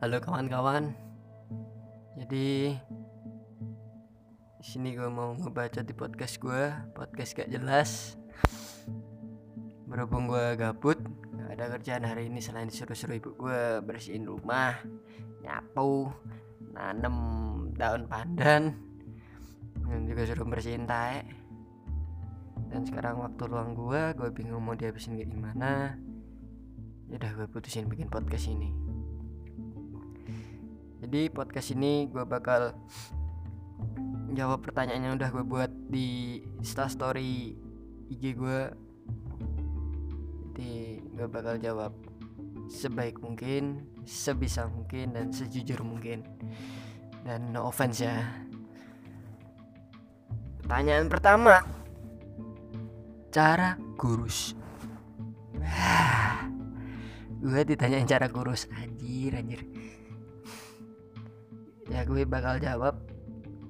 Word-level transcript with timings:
Halo 0.00 0.16
kawan-kawan. 0.16 0.96
Jadi 2.16 2.72
di 4.56 4.64
sini 4.64 4.96
gue 4.96 5.12
mau 5.12 5.36
ngebaca 5.36 5.84
di 5.84 5.92
podcast 5.92 6.40
gue, 6.40 6.72
podcast 6.96 7.36
gak 7.36 7.52
jelas. 7.52 8.16
Berhubung 9.84 10.24
gue 10.24 10.56
gabut, 10.56 10.96
gak 11.36 11.52
ada 11.52 11.76
kerjaan 11.76 12.08
hari 12.08 12.32
ini 12.32 12.40
selain 12.40 12.72
disuruh-suruh 12.72 13.20
ibu 13.20 13.36
gue 13.36 13.84
bersihin 13.84 14.24
rumah, 14.24 14.80
nyapu, 15.44 16.08
nanem 16.72 17.16
daun 17.76 18.08
pandan, 18.08 18.72
dan 19.84 20.00
juga 20.08 20.24
suruh 20.24 20.48
bersihin 20.48 20.88
tae. 20.88 21.28
Dan 22.72 22.88
sekarang 22.88 23.20
waktu 23.20 23.42
luang 23.52 23.76
gue, 23.76 24.16
gue 24.16 24.32
bingung 24.32 24.64
mau 24.64 24.72
dihabisin 24.72 25.20
kayak 25.20 25.28
gimana. 25.28 25.92
Ya 27.12 27.20
udah 27.20 27.36
gue 27.36 27.46
putusin 27.52 27.84
bikin 27.84 28.08
podcast 28.08 28.48
ini. 28.48 28.79
Jadi 31.10 31.26
podcast 31.26 31.74
ini 31.74 32.06
gue 32.06 32.22
bakal 32.22 32.70
jawab 34.30 34.62
pertanyaan 34.62 35.10
yang 35.10 35.14
udah 35.18 35.34
gue 35.34 35.42
buat 35.42 35.72
di 35.90 36.38
Insta 36.62 36.86
Story 36.86 37.50
IG 38.14 38.38
gue. 38.38 38.70
Jadi 40.54 41.02
gue 41.02 41.26
bakal 41.26 41.58
jawab 41.58 41.98
sebaik 42.70 43.18
mungkin, 43.18 43.90
sebisa 44.06 44.70
mungkin 44.70 45.18
dan 45.18 45.34
sejujur 45.34 45.82
mungkin. 45.82 46.22
Dan 47.26 47.50
no 47.50 47.66
offense 47.66 48.06
ya. 48.06 48.30
Pertanyaan 50.62 51.10
pertama. 51.10 51.58
Cara 53.34 53.74
kurus. 53.98 54.54
gue 57.42 57.60
ditanyain 57.66 58.06
cara 58.06 58.30
kurus 58.30 58.70
anjir 58.78 59.34
anjir 59.34 59.69
ya 61.90 62.06
gue 62.06 62.22
bakal 62.22 62.56
jawab. 62.62 62.94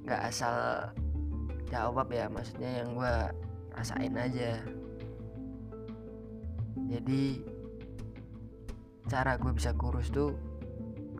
Nggak 0.04 0.22
asal 0.28 0.54
jawab 1.72 2.12
ya 2.12 2.28
maksudnya 2.28 2.84
yang 2.84 2.94
gue 2.94 3.14
rasain 3.74 4.14
aja. 4.14 4.60
Jadi 6.90 7.40
cara 9.10 9.34
gue 9.40 9.50
bisa 9.50 9.74
kurus 9.74 10.12
tuh 10.12 10.36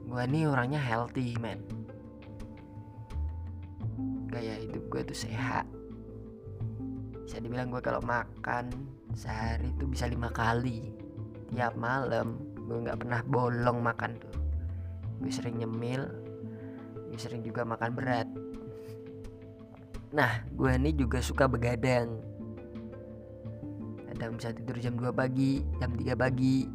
gue 0.07 0.23
nih 0.27 0.47
orangnya 0.47 0.79
healthy 0.79 1.35
man 1.39 1.59
gaya 4.31 4.55
hidup 4.63 4.87
gue 4.89 5.03
tuh 5.11 5.19
sehat. 5.27 5.67
Bisa 7.27 7.43
dibilang 7.43 7.75
gue 7.75 7.83
kalau 7.83 7.99
makan 8.03 8.71
sehari 9.15 9.75
tuh 9.77 9.91
bisa 9.91 10.07
lima 10.07 10.31
kali. 10.31 10.95
Tiap 11.51 11.75
malam 11.75 12.39
gue 12.55 12.79
nggak 12.87 13.03
pernah 13.03 13.21
bolong 13.27 13.83
makan 13.83 14.15
tuh. 14.23 14.35
Gue 15.19 15.31
sering 15.35 15.59
nyemil 15.59 16.07
sering 17.19 17.43
juga 17.43 17.67
makan 17.67 17.91
berat. 17.95 18.29
Nah 20.11 20.43
gue 20.55 20.71
ini 20.75 20.91
juga 20.95 21.23
suka 21.23 21.47
begadang. 21.47 22.19
Kadang 24.11 24.37
bisa 24.37 24.51
tidur 24.55 24.77
jam 24.79 24.95
2 24.99 25.11
pagi 25.15 25.63
jam 25.79 25.95
3 25.95 26.15
pagi. 26.15 26.67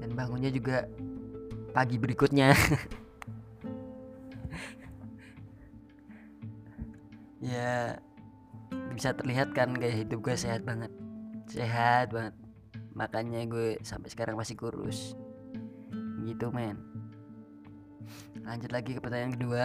Dan 0.00 0.10
bangunnya 0.12 0.52
juga 0.52 0.88
pagi 1.72 1.96
berikutnya. 1.96 2.52
Ya 7.44 8.00
bisa 8.96 9.12
terlihat 9.12 9.52
kan 9.52 9.76
gaya 9.76 9.92
hidup 9.92 10.24
gue 10.24 10.32
sehat 10.32 10.64
banget. 10.64 10.88
Sehat 11.44 12.08
banget. 12.08 12.32
Makanya 12.96 13.44
gue 13.44 13.76
sampai 13.84 14.08
sekarang 14.08 14.40
masih 14.40 14.56
kurus. 14.56 15.12
Gitu 16.24 16.48
men 16.48 16.93
lanjut 18.44 18.70
lagi 18.70 18.92
ke 18.92 19.00
pertanyaan 19.00 19.34
kedua 19.40 19.64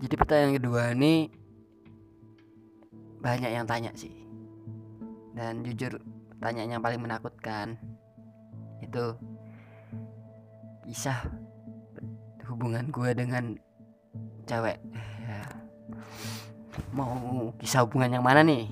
jadi 0.00 0.14
pertanyaan 0.16 0.54
kedua 0.56 0.82
ini 0.96 1.28
banyak 3.20 3.50
yang 3.52 3.68
tanya 3.68 3.92
sih 3.92 4.14
dan 5.36 5.60
jujur 5.62 6.00
pertanyaan 6.32 6.78
yang 6.78 6.82
paling 6.82 7.02
menakutkan 7.02 7.76
itu 8.80 9.14
kisah 10.88 11.20
hubungan 12.48 12.88
gue 12.88 13.12
dengan 13.12 13.52
cewek 14.48 14.80
ya. 15.28 15.44
mau 16.96 17.52
kisah 17.60 17.84
hubungan 17.84 18.16
yang 18.16 18.24
mana 18.24 18.40
nih 18.40 18.64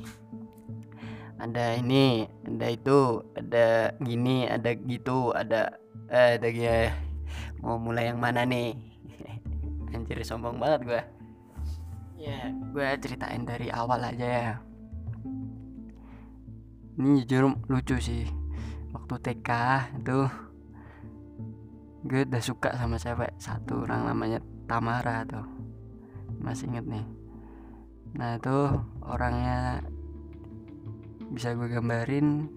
ada 1.36 1.76
ini 1.76 2.24
ada 2.48 2.66
itu 2.72 2.98
ada 3.36 3.92
gini 4.00 4.48
ada 4.48 4.72
gitu 4.72 5.36
ada 5.36 5.76
eh, 6.12 6.38
gini 6.38 6.90
mau 7.64 7.80
mulai 7.80 8.12
yang 8.12 8.20
mana 8.20 8.46
nih? 8.46 8.76
Anjir 9.94 10.20
sombong 10.22 10.60
banget 10.60 10.82
gue 10.86 11.02
ya 12.16 12.48
gue 12.48 12.88
ceritain 12.98 13.44
dari 13.44 13.68
awal 13.70 14.02
aja 14.02 14.26
ya. 14.26 14.54
Ini 16.96 17.22
jujur 17.22 17.54
lucu 17.68 17.96
sih. 18.00 18.24
Waktu 18.96 19.14
TK 19.20 19.50
itu 20.00 20.20
gue 22.06 22.20
udah 22.24 22.42
suka 22.42 22.72
sama 22.74 22.96
cewek 22.96 23.36
satu 23.36 23.84
orang 23.84 24.08
namanya 24.08 24.40
Tamara 24.64 25.28
tuh. 25.28 25.44
Masih 26.40 26.72
inget 26.72 26.88
nih. 26.88 27.06
Nah 28.16 28.40
itu 28.40 28.58
orangnya 29.04 29.84
bisa 31.30 31.52
gue 31.52 31.68
gambarin 31.68 32.48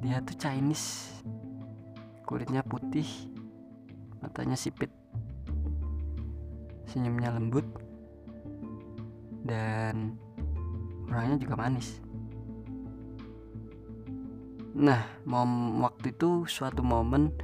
dia 0.00 0.24
tuh 0.24 0.36
Chinese. 0.36 1.20
Kulitnya 2.24 2.64
putih. 2.64 3.06
Matanya 4.24 4.56
sipit. 4.56 4.88
Senyumnya 6.88 7.36
lembut. 7.36 7.68
Dan 9.44 10.16
orangnya 11.08 11.36
juga 11.36 11.54
manis. 11.60 12.00
Nah 14.80 15.04
mom 15.28 15.82
waktu 15.84 16.16
itu 16.16 16.48
suatu 16.48 16.80
momen 16.80 17.34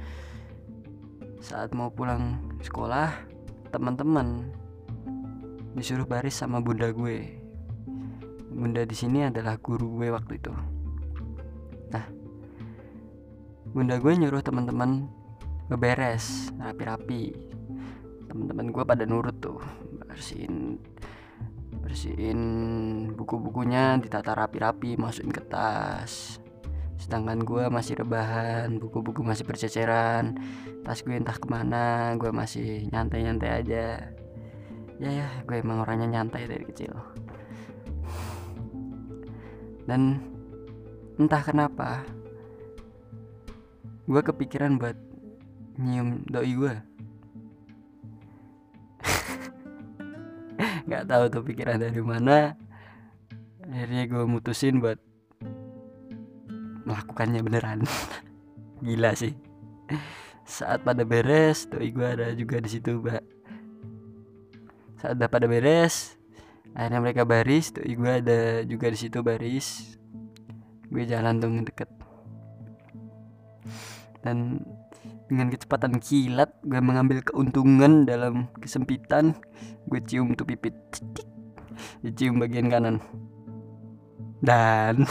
saat 1.37 1.69
mau 1.75 1.93
pulang 1.93 2.41
sekolah 2.65 3.13
teman-teman 3.69 4.49
disuruh 5.77 6.09
baris 6.09 6.33
sama 6.33 6.57
bunda 6.63 6.89
gue. 6.89 7.37
Bunda 8.49 8.81
di 8.87 8.95
sini 8.97 9.29
adalah 9.29 9.61
guru 9.61 10.01
gue 10.01 10.09
waktu 10.09 10.41
itu. 10.41 10.49
Nah 11.93 12.16
bunda 13.71 13.99
gue 13.99 14.13
nyuruh 14.15 14.43
teman-teman 14.43 15.09
ngeberes 15.67 16.51
rapi-rapi. 16.59 17.35
Teman-teman 18.27 18.71
gue 18.71 18.83
pada 18.83 19.03
nurut 19.03 19.35
tuh 19.39 19.59
bersihin 20.03 20.79
bersihin 21.83 22.39
buku-bukunya 23.15 23.95
ditata 24.03 24.35
rapi-rapi 24.35 24.99
masukin 24.99 25.31
ke 25.31 25.39
tas 25.47 26.41
sedangkan 27.07 27.39
gue 27.45 27.63
masih 27.71 28.03
rebahan 28.03 28.81
buku-buku 28.81 29.23
masih 29.23 29.47
berceceran. 29.47 30.35
Tas 30.83 30.99
gue 31.05 31.15
entah 31.15 31.39
ke 31.39 31.47
mana 31.47 32.11
gue 32.19 32.33
masih 32.33 32.89
nyantai-nyantai 32.91 33.49
aja. 33.63 34.11
Ya 34.99 35.09
ya 35.13 35.29
gue 35.45 35.55
emang 35.61 35.87
orangnya 35.87 36.19
nyantai 36.19 36.49
dari 36.49 36.65
kecil. 36.67 36.91
Dan 39.87 40.19
entah 41.15 41.39
kenapa 41.45 42.03
gue 44.07 44.21
kepikiran 44.23 44.79
buat 44.79 44.95
nyium 45.75 46.23
doi 46.31 46.55
gue 46.55 46.75
nggak 50.87 51.03
tahu 51.11 51.23
tuh 51.27 51.43
pikiran 51.43 51.77
dari 51.83 51.99
mana. 51.99 52.55
Akhirnya 53.67 54.07
gue 54.07 54.23
mutusin 54.23 54.79
buat 54.79 54.95
melakukannya 56.87 57.43
beneran. 57.43 57.83
Gila 58.85 59.11
sih. 59.13 59.35
Saat 60.47 60.87
pada 60.87 61.03
beres 61.03 61.67
doi 61.67 61.91
gue 61.91 62.07
ada 62.07 62.31
juga 62.31 62.63
di 62.63 62.69
situ 62.71 63.03
mbak. 63.03 63.23
Saat 65.03 65.19
udah 65.19 65.29
pada 65.29 65.45
beres 65.51 66.15
akhirnya 66.77 66.99
mereka 67.03 67.25
baris 67.25 67.73
doi 67.75 67.91
gue 67.91 68.11
ada 68.23 68.63
juga 68.63 68.87
di 68.87 68.97
situ 68.97 69.19
baris. 69.19 69.99
Gue 70.87 71.03
jalan 71.03 71.43
tuh 71.43 71.51
deket 71.67 71.96
dan 74.27 74.59
dengan 75.31 75.47
kecepatan 75.47 76.03
kilat 76.03 76.51
gue 76.67 76.79
mengambil 76.83 77.23
keuntungan 77.23 78.03
dalam 78.03 78.51
kesempitan. 78.59 79.35
Gue 79.87 80.03
cium 80.03 80.35
tuh 80.35 80.43
pipit 80.43 80.75
dicium 82.03 82.43
bagian 82.43 82.67
kanan. 82.67 82.99
Dan 84.43 85.07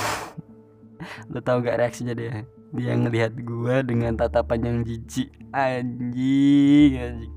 lo 1.32 1.40
tau 1.40 1.64
gak 1.64 1.80
reaksinya 1.80 2.12
dia? 2.12 2.44
Dia 2.76 2.92
ngelihat 2.92 3.40
gue 3.40 3.74
dengan 3.88 4.20
tatapan 4.20 4.60
yang 4.68 4.78
jijik. 4.84 5.32
Anjing 5.56 6.92
anjing. 7.00 7.34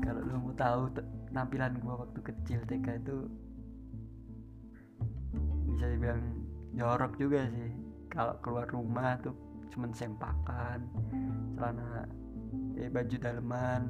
Kalau 0.00 0.24
lo 0.24 0.34
mau 0.40 0.54
tahu 0.56 0.88
tampilan 1.32 1.76
gue 1.76 1.94
waktu 1.94 2.20
kecil 2.24 2.60
TK 2.64 2.86
itu 3.04 3.16
bisa 5.68 5.84
dibilang 5.92 6.24
jorok 6.72 7.12
juga 7.20 7.44
sih 7.52 7.87
kalau 8.18 8.34
keluar 8.42 8.66
rumah 8.66 9.14
tuh 9.22 9.30
cuman 9.70 9.94
sempakan 9.94 10.90
celana 11.54 12.02
eh 12.74 12.90
baju 12.90 13.14
daleman 13.14 13.86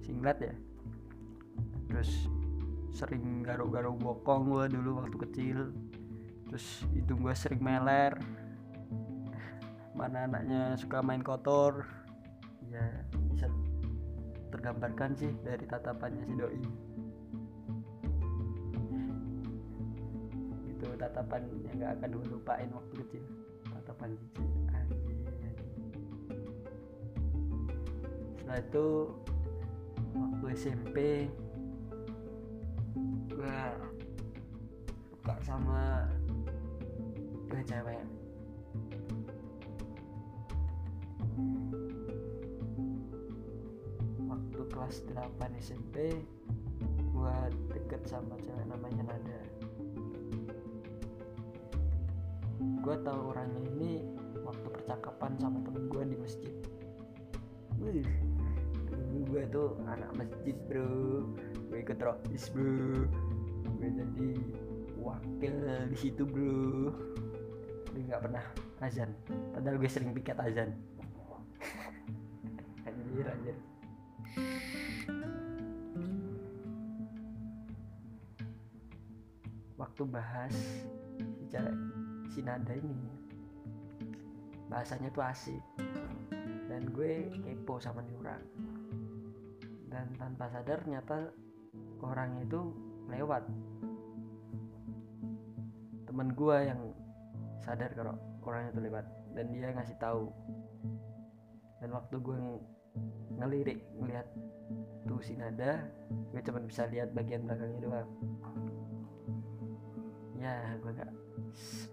singlet 0.00 0.40
ya. 0.40 0.54
Terus 1.92 2.32
sering 2.96 3.44
garuk-garuk 3.44 4.00
bokong 4.00 4.48
gua 4.48 4.64
dulu 4.72 5.04
waktu 5.04 5.16
kecil. 5.28 5.58
Terus 6.48 6.88
hidung 6.96 7.28
gua 7.28 7.36
sering 7.36 7.60
meler. 7.60 8.16
Mana 9.92 10.24
anaknya 10.24 10.72
suka 10.80 11.04
main 11.04 11.20
kotor. 11.20 11.84
Ya 12.72 13.04
bisa 13.28 13.52
tergambarkan 14.48 15.12
sih 15.12 15.28
dari 15.44 15.68
tatapannya 15.68 16.24
si 16.24 16.34
doi. 16.40 16.60
Itu 20.72 20.88
tatapan 20.96 21.44
yang 21.68 21.76
gak 21.84 21.92
akan 22.00 22.08
gue 22.16 22.26
lupain 22.32 22.68
waktu 22.72 22.94
kecil 23.04 23.41
tatapan 23.92 24.16
cici 24.16 24.40
setelah 28.40 28.56
itu 28.64 28.88
waktu 30.16 30.44
SMP 30.56 30.96
gue 33.28 33.60
suka 35.12 35.34
sama 35.44 36.08
gue 37.52 37.60
cewek. 37.68 38.00
Waktu 44.24 44.60
kelas 44.72 44.96
8 45.12 45.60
SMP 45.60 46.16
gue 47.12 47.36
deket 47.76 48.08
sama 48.08 48.40
cewek 48.40 48.64
namanya 48.72 49.04
Nada 49.04 49.41
gue 52.82 52.98
tahu 53.06 53.30
orangnya 53.30 53.62
ini 53.78 54.02
waktu 54.42 54.66
percakapan 54.74 55.38
sama 55.38 55.62
temen 55.62 55.86
gue 55.86 56.02
di 56.02 56.16
masjid. 56.18 56.54
Wih, 57.78 58.10
dulu 58.90 59.18
gue 59.30 59.42
tuh 59.54 59.78
anak 59.86 60.10
masjid 60.18 60.56
bro. 60.66 61.22
Gue 61.70 61.78
ikut 61.78 62.02
rohis 62.02 62.50
bro. 62.50 63.06
Gue 63.78 63.88
jadi 63.94 64.30
wakil 64.98 65.54
di 65.94 65.96
situ 65.96 66.26
bro. 66.26 66.90
Gue 67.94 68.02
nggak 68.02 68.22
pernah 68.26 68.42
azan. 68.82 69.14
Padahal 69.54 69.78
gue 69.78 69.90
sering 69.90 70.10
piket 70.10 70.42
azan. 70.42 70.74
Anjir 72.90 73.26
anjir. 73.30 73.56
Waktu 79.78 80.02
bahas 80.10 80.54
cewek 81.46 82.01
si 82.32 82.40
nada 82.40 82.72
ini. 82.72 82.96
Bahasanya 84.72 85.12
tuh 85.12 85.20
asik. 85.20 85.60
Dan 86.72 86.88
gue 86.96 87.28
kepo 87.44 87.76
sama 87.76 88.00
nih 88.00 88.16
orang. 88.24 88.42
Dan 89.92 90.06
tanpa 90.16 90.48
sadar 90.48 90.80
ternyata 90.80 91.28
orangnya 92.00 92.48
itu 92.48 92.60
lewat. 93.12 93.44
Temen 96.08 96.32
gue 96.32 96.56
yang 96.64 96.80
sadar 97.60 97.92
kalau 97.92 98.16
orangnya 98.40 98.72
itu 98.72 98.82
lewat. 98.88 99.04
Dan 99.36 99.52
dia 99.52 99.68
ngasih 99.76 100.00
tahu. 100.00 100.32
Dan 101.84 101.92
waktu 101.92 102.16
gue 102.16 102.36
ng- 102.40 102.64
ngelirik 103.36 103.84
ngeliat 104.00 104.28
tuh 105.04 105.20
si 105.20 105.34
nada 105.36 105.82
gue 106.32 106.40
cuma 106.40 106.62
bisa 106.64 106.88
lihat 106.88 107.12
bagian 107.12 107.44
belakangnya 107.44 107.80
doang. 107.84 108.10
Ya 110.40 110.80
gue 110.80 110.92
gak 110.96 111.21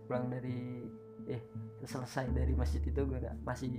pulang 0.07 0.31
dari 0.31 0.83
eh 1.29 1.41
selesai 1.85 2.33
dari 2.33 2.57
masjid 2.57 2.81
itu 2.81 3.01
gue 3.05 3.21
gak 3.21 3.37
masih 3.45 3.69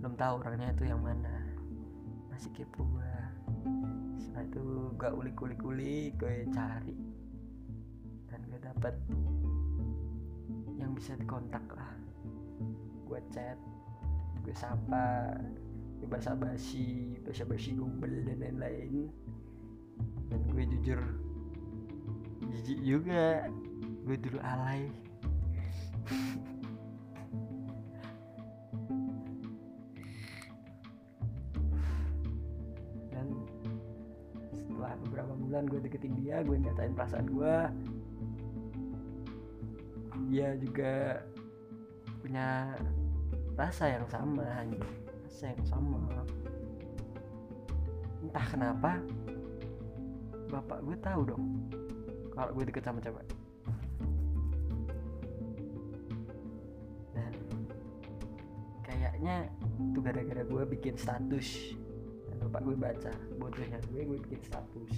belum 0.00 0.16
tahu 0.16 0.40
orangnya 0.42 0.72
itu 0.74 0.88
yang 0.88 1.00
mana. 1.00 1.44
Masih 2.32 2.50
kepo 2.56 2.82
gue 2.88 3.14
setelah 4.16 4.44
itu 4.48 4.64
gue 4.96 5.10
ulik-ulik-ulik 5.12 6.16
gue 6.18 6.48
cari. 6.50 6.98
Dan 8.32 8.40
gue 8.48 8.60
dapet 8.60 8.94
yang 10.80 10.96
bisa 10.96 11.14
dikontak 11.20 11.64
lah. 11.76 11.92
Gue 13.06 13.20
chat 13.30 13.60
gue 14.40 14.56
sapa 14.56 15.36
gue 16.00 16.08
basa 16.08 16.32
basi 16.32 17.20
basa 17.20 17.44
basi 17.44 17.76
gombel 17.76 18.24
dan 18.24 18.40
lain-lain. 18.40 19.12
Dan 20.32 20.40
gue 20.48 20.64
jujur 20.76 21.00
jijik 22.50 22.80
juga. 22.82 23.46
Gue 24.00 24.16
dulu 24.16 24.40
alay 24.40 25.09
dan 33.10 33.26
setelah 34.54 34.92
beberapa 35.06 35.32
bulan 35.38 35.64
gue 35.70 35.80
deketin 35.86 36.14
dia 36.18 36.42
gue 36.42 36.56
nyatain 36.58 36.94
perasaan 36.94 37.26
gue. 37.30 37.56
Dia 40.30 40.54
juga 40.62 41.22
punya 42.22 42.78
rasa 43.58 43.98
yang 43.98 44.06
sama 44.06 44.46
anjing. 44.62 44.82
rasa 45.26 45.54
yang 45.54 45.64
sama. 45.66 45.98
Entah 48.22 48.46
kenapa 48.46 49.00
bapak 50.50 50.82
gue 50.82 50.96
tahu 50.98 51.22
dong 51.30 51.44
kalau 52.34 52.50
gue 52.58 52.64
deket 52.66 52.82
sama 52.82 52.98
cewek 52.98 53.22
kayaknya 59.20 59.52
itu 59.92 59.98
gara-gara 60.00 60.42
gue 60.48 60.62
bikin 60.72 60.96
status. 60.96 61.76
Dan 62.32 62.36
bapak 62.48 62.60
gue 62.64 62.76
baca. 62.80 63.12
Bodohnya 63.36 63.76
gue 63.92 64.00
gue 64.08 64.18
bikin 64.24 64.40
status. 64.48 64.92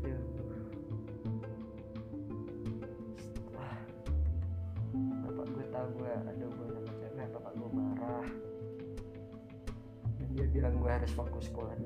Aduh. 0.00 0.20
Bapak 5.28 5.44
gue 5.44 5.64
tahu 5.68 5.86
gue 6.00 6.08
ada 6.08 6.44
hubungan 6.48 6.72
sama 6.88 6.92
cewek 7.04 7.28
bapak 7.36 7.52
gue 7.52 7.70
marah. 7.76 8.28
Dan 10.16 10.28
dia 10.32 10.46
bilang 10.48 10.74
gue 10.80 10.88
harus 10.88 11.12
fokus 11.12 11.52
sekolah 11.52 11.76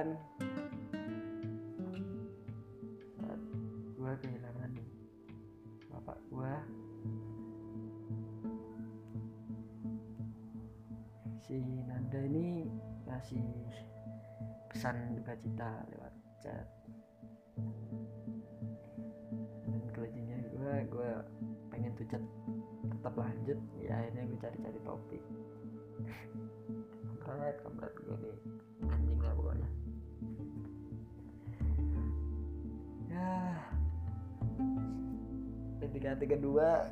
9 0.00 0.16
saat 3.20 3.40
gue 4.00 4.12
kehilangan 4.24 4.72
bapak 5.92 6.16
gue 6.32 6.54
si 11.44 11.84
Nanda 11.84 12.16
ini 12.16 12.64
ngasih 13.04 13.44
pesan 14.72 15.20
duka 15.20 15.36
cita 15.36 15.84
lewat 15.92 16.14
chat. 16.40 16.64
Dan 19.68 19.84
kelejanya 19.92 20.40
gue 20.48 20.74
gue 20.96 21.10
pengen 21.68 21.92
tuh 22.00 22.08
chat 22.08 22.24
tetap 22.88 23.12
lanjut. 23.20 23.60
Ya 23.76 24.00
akhirnya 24.00 24.32
gue 24.32 24.38
cari-cari 24.40 24.80
topik. 24.80 25.20
Kampret 27.20 27.60
kampret 27.60 27.92
gue 28.00 28.16
nih 28.16 28.38
PDKT 35.80 36.22
kedua 36.38 36.86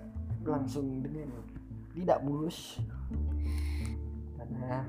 langsung 0.45 1.01
dengan 1.01 1.31
tidak 1.97 2.21
mulus. 2.25 2.81
Karena 4.37 4.85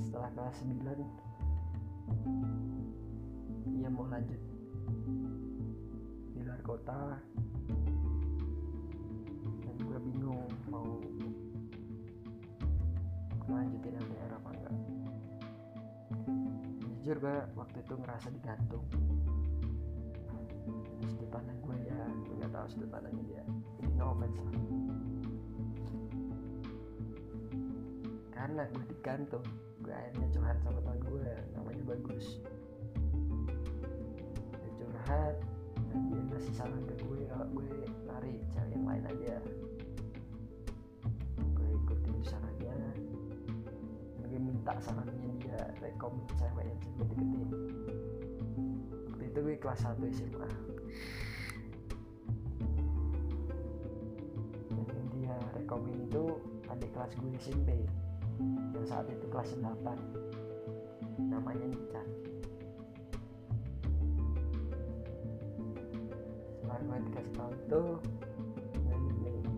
setelah 0.00 0.30
kelas 0.34 0.58
9 0.64 1.24
dia 3.74 3.88
mau 3.88 4.06
lanjut 4.08 4.40
di 6.32 6.40
luar 6.44 6.60
kota. 6.64 7.18
Dan 9.64 9.76
gue 9.80 9.98
bingung 10.10 10.48
mau 10.68 11.00
lanjutin 13.48 13.96
LDR 14.00 14.32
apa 14.36 14.48
enggak. 14.52 14.74
Jujur 17.04 17.16
gue 17.20 17.36
waktu 17.56 17.78
itu 17.84 17.94
ngerasa 18.00 18.28
digantung 18.32 18.84
pandang 21.34 21.58
gue 21.66 21.76
ya 21.90 21.98
gue 22.06 22.34
gak 22.38 22.52
tahu 22.54 22.66
sudut 22.70 22.90
pandangnya 22.94 23.24
dia. 23.26 23.42
Ini 23.82 23.90
no 23.98 24.14
offense 24.14 24.38
karena 28.30 28.62
gue 28.70 28.84
digantung 28.86 29.44
gue 29.82 29.90
akhirnya 29.90 30.28
curhat 30.30 30.58
sama 30.62 30.78
teman 30.78 30.98
gue 31.02 31.30
namanya 31.58 31.84
bagus. 31.90 32.26
Dia 34.62 34.70
curhat 34.78 35.36
dan 35.90 35.98
dia 36.06 36.20
ngasih 36.30 36.54
saran 36.54 36.82
ke 36.86 36.94
gue 37.02 37.26
kalau 37.26 37.46
gue 37.50 37.66
lari 38.06 38.38
cari 38.54 38.70
yang 38.78 38.86
lain 38.86 39.04
aja. 39.10 39.36
Gue 41.56 41.68
ikutin 41.82 42.16
sarannya. 42.22 42.74
Dan 44.22 44.24
gue 44.30 44.38
minta 44.38 44.78
sarannya 44.78 45.30
dia 45.42 45.58
rekom 45.82 46.14
cewek 46.38 46.68
yang 46.68 46.78
gue 46.78 47.06
deketin 47.10 47.48
waktu 49.14 49.30
itu 49.30 49.38
gue 49.40 49.56
kelas 49.56 49.80
1 49.88 50.04
SMA 50.20 50.50
dia 55.64 55.80
rekomen 55.80 55.96
itu 56.04 56.24
adik 56.68 56.92
kelas 56.92 57.16
gue 57.16 57.32
SMP 57.40 57.88
yang 58.76 58.84
saat 58.84 59.08
itu 59.08 59.24
kelas 59.32 59.56
8 59.56 59.64
namanya 61.32 61.64
Nican. 61.72 62.04
Setelah 66.60 66.84
gue 66.84 66.98
dikasih 67.08 67.32
milih 69.24 69.48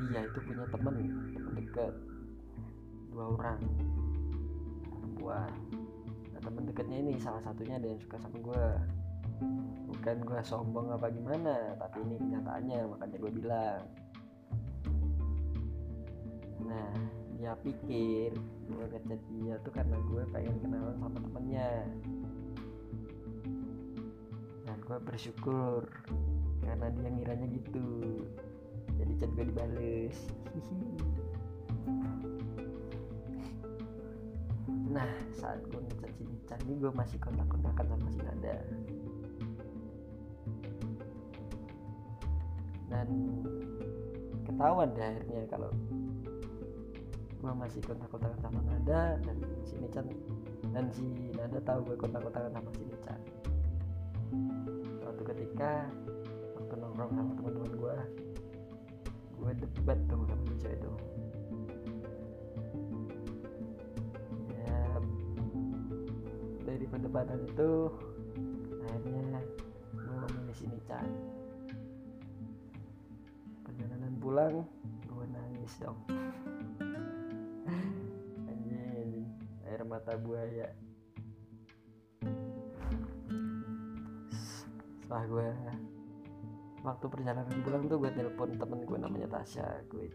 dia 0.09 0.25
itu 0.25 0.39
punya 0.49 0.65
temen 0.73 0.95
temen 1.37 1.53
deket 1.61 1.93
dua 3.13 3.37
orang. 3.37 3.61
Perempuan 4.89 5.53
nah 6.33 6.41
temen 6.41 6.65
deketnya 6.65 6.97
ini 6.97 7.21
salah 7.21 7.45
satunya 7.45 7.77
ada 7.77 7.85
yang 7.93 8.01
suka 8.01 8.17
sama 8.17 8.41
gue 8.41 8.65
bukan 10.03 10.19
gue 10.27 10.39
sombong 10.43 10.91
apa 10.91 11.07
gimana 11.15 11.79
tapi 11.79 12.03
ini 12.03 12.19
kenyataannya 12.19 12.79
makanya 12.91 13.17
gue 13.23 13.31
bilang. 13.31 13.81
Nah 16.67 16.91
dia 17.39 17.55
pikir 17.63 18.35
gue 18.67 18.85
ngechat 18.91 19.21
dia 19.31 19.55
tuh 19.63 19.71
karena 19.71 19.95
gue 20.11 20.23
pengen 20.35 20.59
kenalan 20.59 20.95
sama 20.99 21.19
temennya. 21.23 21.87
Dan 24.67 24.77
gue 24.83 24.97
bersyukur 25.07 25.87
karena 26.67 26.91
dia 26.91 27.07
ngiranya 27.07 27.47
gitu. 27.47 28.27
Jadi 28.99 29.11
chat 29.23 29.31
gue 29.39 29.45
dibales. 29.47 30.17
Nah 34.91 35.11
saat 35.31 35.63
gue 35.71 35.79
ngechat 35.79 36.11
si 36.19 36.27
Nican 36.27 36.59
ini 36.67 36.75
gue 36.75 36.91
masih 36.91 37.17
kontak-kontakan 37.23 37.87
sama 37.87 38.07
si 38.11 38.19
Nada 38.19 38.57
dan 42.93 43.09
ketahuan 44.45 44.93
deh 44.93 45.01
akhirnya 45.01 45.49
kalau 45.49 45.71
gue 47.43 47.51
masih 47.59 47.81
kontak-kontakan 47.83 48.39
sama 48.39 48.61
Nada 48.69 49.19
dan 49.19 49.35
si 49.65 49.75
Nican 49.81 50.07
dan 50.71 50.85
si 50.93 51.03
Nada 51.35 51.59
tahu 51.65 51.91
gue 51.91 51.97
kontak-kontakan 51.99 52.53
sama 52.53 52.69
si 52.77 52.83
Nican. 52.85 53.19
Suatu 55.01 55.21
ketika 55.27 55.89
waktu 56.55 56.73
nongkrong 56.79 57.11
sama 57.17 57.31
teman-teman 57.35 57.73
gue 57.75 57.97
gue 59.41 59.51
debat 59.59 59.99
tuh 60.07 60.23
sama 60.23 60.53
cewek 60.61 60.77
itu. 60.79 60.91
Ya 64.55 64.79
dari 66.63 66.85
perdebatan 66.87 67.43
itu 67.43 67.91
akhirnya 68.87 69.41
gue 69.91 70.15
memilih 70.15 70.55
si 70.55 70.65
Nican 70.69 71.32
pulang 74.33 74.65
gue 75.05 75.25
nangis 75.29 75.77
dong. 75.77 75.93
Anjing 78.49 79.29
air 79.61 79.85
mata 79.85 80.17
buaya. 80.17 80.73
Setelah 84.33 85.23
gue 85.29 85.49
waktu 86.81 87.05
perjalanan 87.13 87.61
pulang 87.61 87.85
tuh 87.85 88.01
gue 88.01 88.09
telepon 88.09 88.57
temen 88.57 88.81
gue 88.81 88.97
namanya 88.97 89.37
Tasya. 89.37 89.85
Gue 89.85 90.09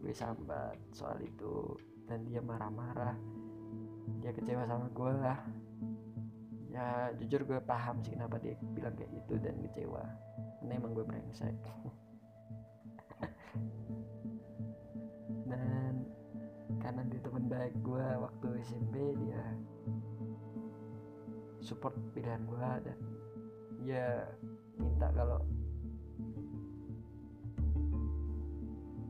gue 0.00 0.12
sambat 0.16 0.80
soal 0.96 1.20
itu 1.20 1.76
dan 2.08 2.24
dia 2.24 2.40
marah-marah. 2.40 3.20
Dia 4.24 4.32
kecewa 4.32 4.64
sama 4.64 4.88
gue 4.96 5.12
ya 6.72 7.12
jujur 7.20 7.44
gue 7.44 7.60
paham 7.68 8.00
sih 8.00 8.16
kenapa 8.16 8.40
dia 8.40 8.56
bilang 8.72 8.96
kayak 8.96 9.12
gitu 9.12 9.36
dan 9.44 9.60
kecewa. 9.60 10.08
Karena 10.64 10.72
emang 10.72 10.96
gue 10.96 11.04
brengsek 11.04 11.52
karena 16.80 17.04
dia 17.06 17.20
teman 17.22 17.44
baik 17.46 17.76
gue 17.84 18.06
waktu 18.18 18.48
SMP 18.64 19.14
dia 19.20 19.42
support 21.60 21.94
pilihan 22.16 22.42
gue 22.48 22.70
dan 22.88 22.98
dia 23.84 24.26
minta 24.80 25.12
kalau 25.12 25.44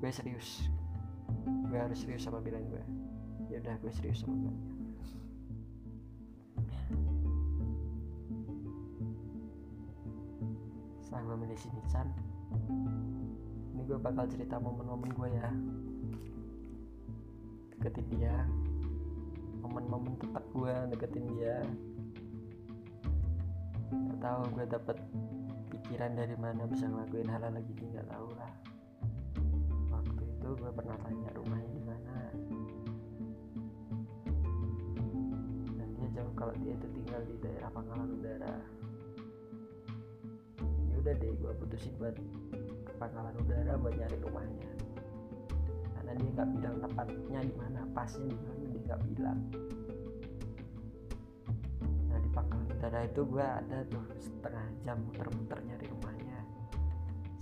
gue 0.03 0.11
serius. 0.11 0.67
Gue 1.71 1.79
harus 1.79 2.03
serius 2.03 2.27
sama 2.27 2.43
pilihan 2.43 2.67
gue 2.67 2.85
ya 3.51 3.59
udah 3.59 3.75
gue 3.83 3.91
serius 3.91 4.23
sama 4.23 4.39
pilihannya 4.39 4.79
setelah 11.03 11.23
gue 11.27 11.37
milih 11.43 11.59
si 11.59 11.69
Nican 11.75 12.09
ini 13.75 13.83
gue 13.83 13.99
bakal 13.99 14.31
cerita 14.31 14.63
momen-momen 14.63 15.11
gue 15.11 15.29
ya 15.35 15.51
deketin 17.81 18.07
dia 18.13 18.37
momen-momen 19.65 20.13
tepat 20.21 20.45
gue 20.53 20.75
deketin 20.93 21.25
dia. 21.33 21.57
Gak 23.89 24.19
tahu 24.21 24.43
gue 24.53 24.67
dapet 24.69 24.97
pikiran 25.73 26.13
dari 26.13 26.37
mana 26.37 26.69
bisa 26.69 26.85
ngelakuin 26.93 27.29
hal-hal 27.33 27.53
lagi 27.57 27.73
gini 27.73 27.97
nggak 27.97 28.09
tahu 28.13 28.29
lah. 28.37 28.53
Waktu 29.97 30.23
itu 30.29 30.49
gue 30.61 30.71
pernah 30.77 30.97
tanya 31.01 31.31
rumahnya 31.33 31.71
di 31.73 31.83
mana. 31.89 32.17
Dan 35.73 35.89
dia 35.97 36.09
jawab 36.21 36.33
kalau 36.37 36.55
dia 36.61 36.77
itu 36.77 36.87
tinggal 37.01 37.21
di 37.25 37.35
daerah 37.41 37.71
Pangkalan 37.73 38.09
Udara. 38.13 38.55
Ya 40.61 40.95
udah 41.01 41.15
deh 41.17 41.33
gue 41.33 41.53
putusin 41.65 41.97
buat 41.97 42.13
ke 42.85 42.93
Pangkalan 43.01 43.35
Udara 43.41 43.73
buat 43.81 43.97
nyari 43.97 44.19
rumahnya 44.21 44.90
karena 46.11 46.27
dia 46.27 46.33
nggak 46.35 46.51
bilang 46.59 46.77
tepatnya 46.83 47.39
di 47.47 47.55
mana 47.55 47.81
pasnya 47.95 48.27
di 48.27 48.43
mana 48.43 48.65
dia 48.67 48.83
nggak 48.83 49.01
bilang. 49.15 49.39
Nah 52.11 52.19
di 52.19 52.29
Pangkalan 52.35 52.67
Udara 52.67 53.01
itu 53.07 53.21
gue 53.31 53.47
ada 53.47 53.79
tuh 53.87 54.05
setengah 54.19 54.67
jam 54.83 54.99
muter-muter 55.07 55.59
nyari 55.63 55.87
rumahnya. 55.87 56.39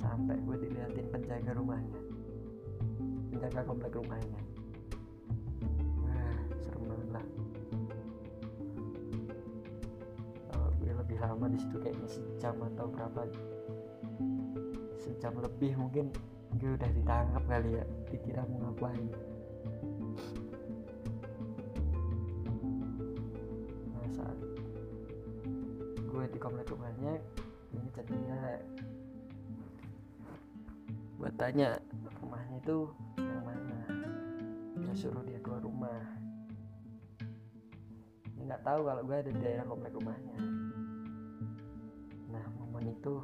Sampai 0.05 0.37
gue 0.45 0.57
diliatin 0.69 1.07
penjaga 1.09 1.57
rumahnya. 1.57 2.01
Penjaga 3.33 3.61
komplek 3.65 3.93
rumahnya. 3.97 4.41
Wah 6.05 6.37
serem 6.61 6.83
banget 6.93 7.09
lah. 7.09 7.27
Gue 10.77 10.93
lebih 10.93 11.17
lama 11.25 11.49
di 11.49 11.57
situ 11.57 11.77
kayaknya 11.81 12.09
sejam 12.13 12.57
atau 12.77 12.85
berapa. 12.93 13.33
Sejam 15.01 15.41
lebih 15.41 15.73
mungkin 15.81 16.13
gue 16.59 16.75
udah 16.75 16.91
ditangkap 16.91 17.45
kali 17.47 17.71
ya 17.79 17.85
dikira 18.11 18.43
mau 18.51 18.59
ngapain. 18.67 19.07
Nah 23.95 24.07
saat 24.11 24.39
gue 26.03 26.25
di 26.35 26.39
komplek 26.43 26.67
rumahnya 26.67 27.23
ini 27.71 27.89
jadinya 27.95 28.59
buat 31.23 31.35
tanya 31.39 31.79
rumahnya 32.27 32.59
itu 32.59 32.91
yang 33.23 33.45
mana. 33.47 33.79
Gue 34.83 34.95
suruh 34.99 35.23
dia 35.31 35.39
keluar 35.39 35.63
rumah. 35.63 36.03
Dia 38.35 38.43
nggak 38.51 38.67
tahu 38.67 38.81
kalau 38.83 39.03
gue 39.07 39.15
ada 39.15 39.31
di 39.31 39.41
daerah 39.47 39.63
komplek 39.63 39.95
rumahnya. 39.95 40.39
Nah 42.35 42.45
momen 42.59 42.91
itu 42.91 43.23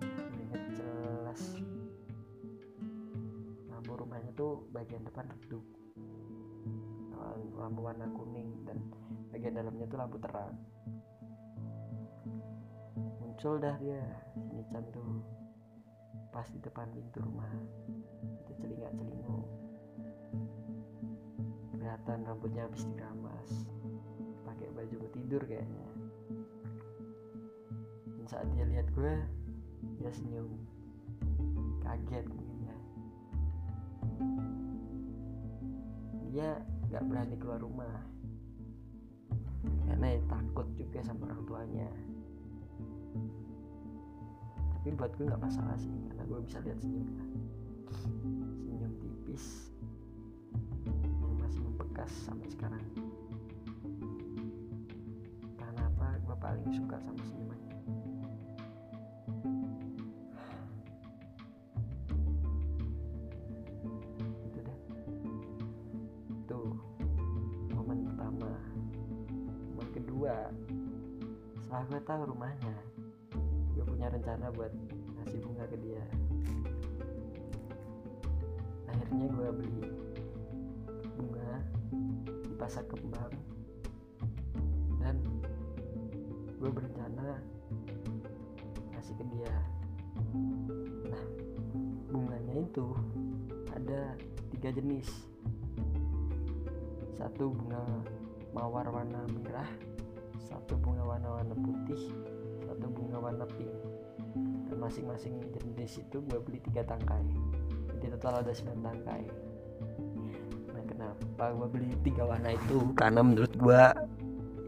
gue 0.00 0.24
inget 0.48 0.80
jelas 0.80 1.60
rumahnya 4.00 4.32
tuh 4.32 4.64
bagian 4.72 5.04
depan 5.04 5.28
redup 5.28 5.64
lampu 7.60 7.84
warna 7.84 8.08
kuning 8.16 8.64
dan 8.64 8.80
bagian 9.28 9.52
dalamnya 9.52 9.84
tuh 9.84 10.00
lampu 10.00 10.16
terang. 10.16 10.56
Muncul 13.20 13.60
dah 13.60 13.76
dia 13.76 14.00
si 14.48 14.64
Chan 14.72 14.84
tuh 14.88 15.20
pas 16.32 16.48
di 16.48 16.58
depan 16.64 16.88
pintu 16.88 17.20
rumah. 17.20 17.52
Itu 18.48 18.52
celingak 18.64 18.96
celinguk 18.96 19.44
kelihatan 21.80 22.22
rambutnya 22.28 22.68
habis 22.68 22.84
diramas 22.92 23.50
pakai 24.44 24.68
baju 24.72 24.96
tidur 25.12 25.42
kayaknya. 25.44 25.88
Dan 28.16 28.26
saat 28.28 28.48
dia 28.56 28.64
lihat 28.64 28.88
gue 28.96 29.14
dia 30.00 30.10
senyum. 30.16 30.48
Kaget 31.84 32.24
dia 36.30 36.62
nggak 36.88 37.04
berani 37.10 37.36
keluar 37.36 37.60
rumah. 37.60 37.96
Karena 39.90 40.16
ya 40.16 40.20
takut 40.30 40.66
juga 40.78 41.02
sama 41.02 41.26
orang 41.26 41.42
tuanya. 41.44 41.88
Tapi 44.78 44.96
buat 44.96 45.12
gue 45.18 45.28
nggak 45.28 45.42
masalah 45.42 45.76
sih 45.76 45.92
karena 46.08 46.22
gue 46.24 46.40
bisa 46.46 46.58
lihat 46.64 46.78
senyumnya 46.80 47.24
senyum 48.64 48.92
tipis. 49.02 49.74
Yang 51.20 51.34
masih 51.42 51.60
membekas 51.66 52.10
sampai 52.24 52.48
sekarang. 52.48 52.84
Kenapa 55.58 56.16
gue 56.24 56.36
paling 56.38 56.70
suka 56.72 56.96
sama 57.02 57.20
senyumannya 57.26 57.69
setelah 71.70 71.86
gue 71.86 72.02
tahu 72.02 72.22
rumahnya 72.34 72.74
gue 73.78 73.84
punya 73.86 74.10
rencana 74.10 74.50
buat 74.58 74.74
ngasih 75.22 75.38
bunga 75.38 75.64
ke 75.70 75.78
dia. 75.78 76.02
Akhirnya 78.90 79.26
gue 79.30 79.48
beli 79.54 79.86
bunga 81.14 81.50
di 82.26 82.54
pasar 82.58 82.82
kembang. 82.90 83.30
Dan 84.98 85.22
gue 86.58 86.70
berencana 86.74 87.38
ngasih 88.90 89.14
ke 89.14 89.24
dia. 89.30 89.54
Nah 91.06 91.22
bunganya 92.10 92.66
itu 92.66 92.98
ada 93.78 94.18
tiga 94.58 94.74
jenis. 94.74 95.06
Satu 97.14 97.54
bunga 97.54 97.86
mawar 98.58 98.90
warna 98.90 99.22
merah 99.38 99.70
satu 100.50 100.74
bunga 100.74 101.06
warna-warna 101.06 101.54
putih 101.54 102.10
satu 102.66 102.86
bunga 102.90 103.18
warna 103.22 103.46
pink. 103.54 103.70
Dan 104.70 104.78
masing-masing 104.78 105.38
jenis 105.54 106.02
itu 106.02 106.18
gue 106.22 106.38
beli 106.42 106.58
tiga 106.70 106.82
tangkai. 106.86 107.22
Jadi 107.98 108.06
total 108.18 108.42
ada 108.46 108.52
9 108.54 108.86
tangkai. 108.86 109.24
Nah 110.70 110.82
kenapa 110.86 111.44
gue 111.54 111.68
beli 111.70 111.90
tiga 112.06 112.26
warna 112.26 112.54
itu? 112.54 112.94
Karena 112.94 113.22
menurut 113.22 113.50
gue 113.54 113.82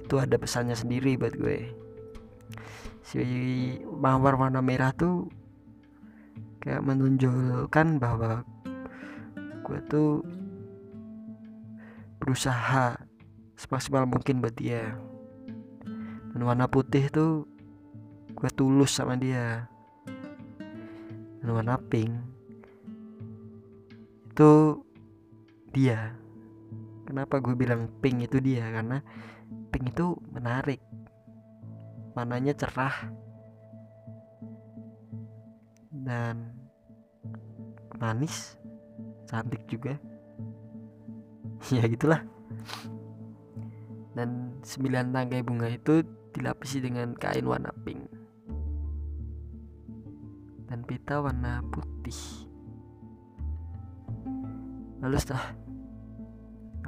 itu 0.03 0.15
ada 0.19 0.37
pesannya 0.39 0.75
sendiri 0.75 1.15
buat 1.15 1.35
gue. 1.39 1.71
Si 3.03 3.23
mawar 3.87 4.39
warna 4.39 4.59
merah 4.63 4.91
tuh 4.95 5.31
kayak 6.63 6.83
menunjukkan 6.83 7.99
bahwa 7.99 8.47
gue 9.63 9.79
tuh 9.87 10.23
berusaha 12.23 12.99
semaksimal 13.59 14.07
mungkin 14.07 14.43
buat 14.43 14.55
dia 14.55 14.95
dan 16.33 16.41
warna 16.49 16.65
putih 16.65 17.13
tuh 17.13 17.45
gue 18.33 18.51
tulus 18.57 18.97
sama 18.97 19.21
dia. 19.21 19.69
Dan 21.43 21.49
warna 21.53 21.77
pink 21.77 22.13
itu 24.33 24.81
dia. 25.77 26.17
Kenapa 27.05 27.37
gue 27.45 27.53
bilang 27.53 27.85
pink 28.01 28.25
itu 28.25 28.41
dia? 28.41 28.65
Karena 28.73 29.05
pink 29.69 29.93
itu 29.93 30.17
menarik. 30.33 30.81
Warnanya 32.17 32.57
cerah. 32.57 33.13
Dan 35.93 36.57
manis 38.01 38.57
cantik 39.29 39.69
juga. 39.69 40.01
Ya 41.71 41.87
gitulah. 41.87 42.27
Dan 44.19 44.59
sembilan 44.67 45.15
tangkai 45.15 45.47
bunga 45.47 45.71
itu 45.71 46.03
dilapisi 46.33 46.81
dengan 46.81 47.13
kain 47.15 47.45
warna 47.45 47.71
pink 47.85 48.23
dan 50.73 50.89
pita 50.89 51.21
warna 51.21 51.61
putih. 51.69 52.49
Lalu 55.05 55.21
setelah 55.21 55.53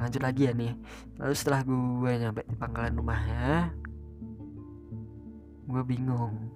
lanjut 0.00 0.22
lagi 0.24 0.48
ya 0.48 0.52
nih. 0.56 0.72
Lalu 1.20 1.34
setelah 1.36 1.60
gue 1.68 2.10
nyampe 2.16 2.48
di 2.48 2.56
pangkalan 2.56 2.96
rumahnya 2.96 3.76
gue 5.64 5.82
bingung 5.84 6.52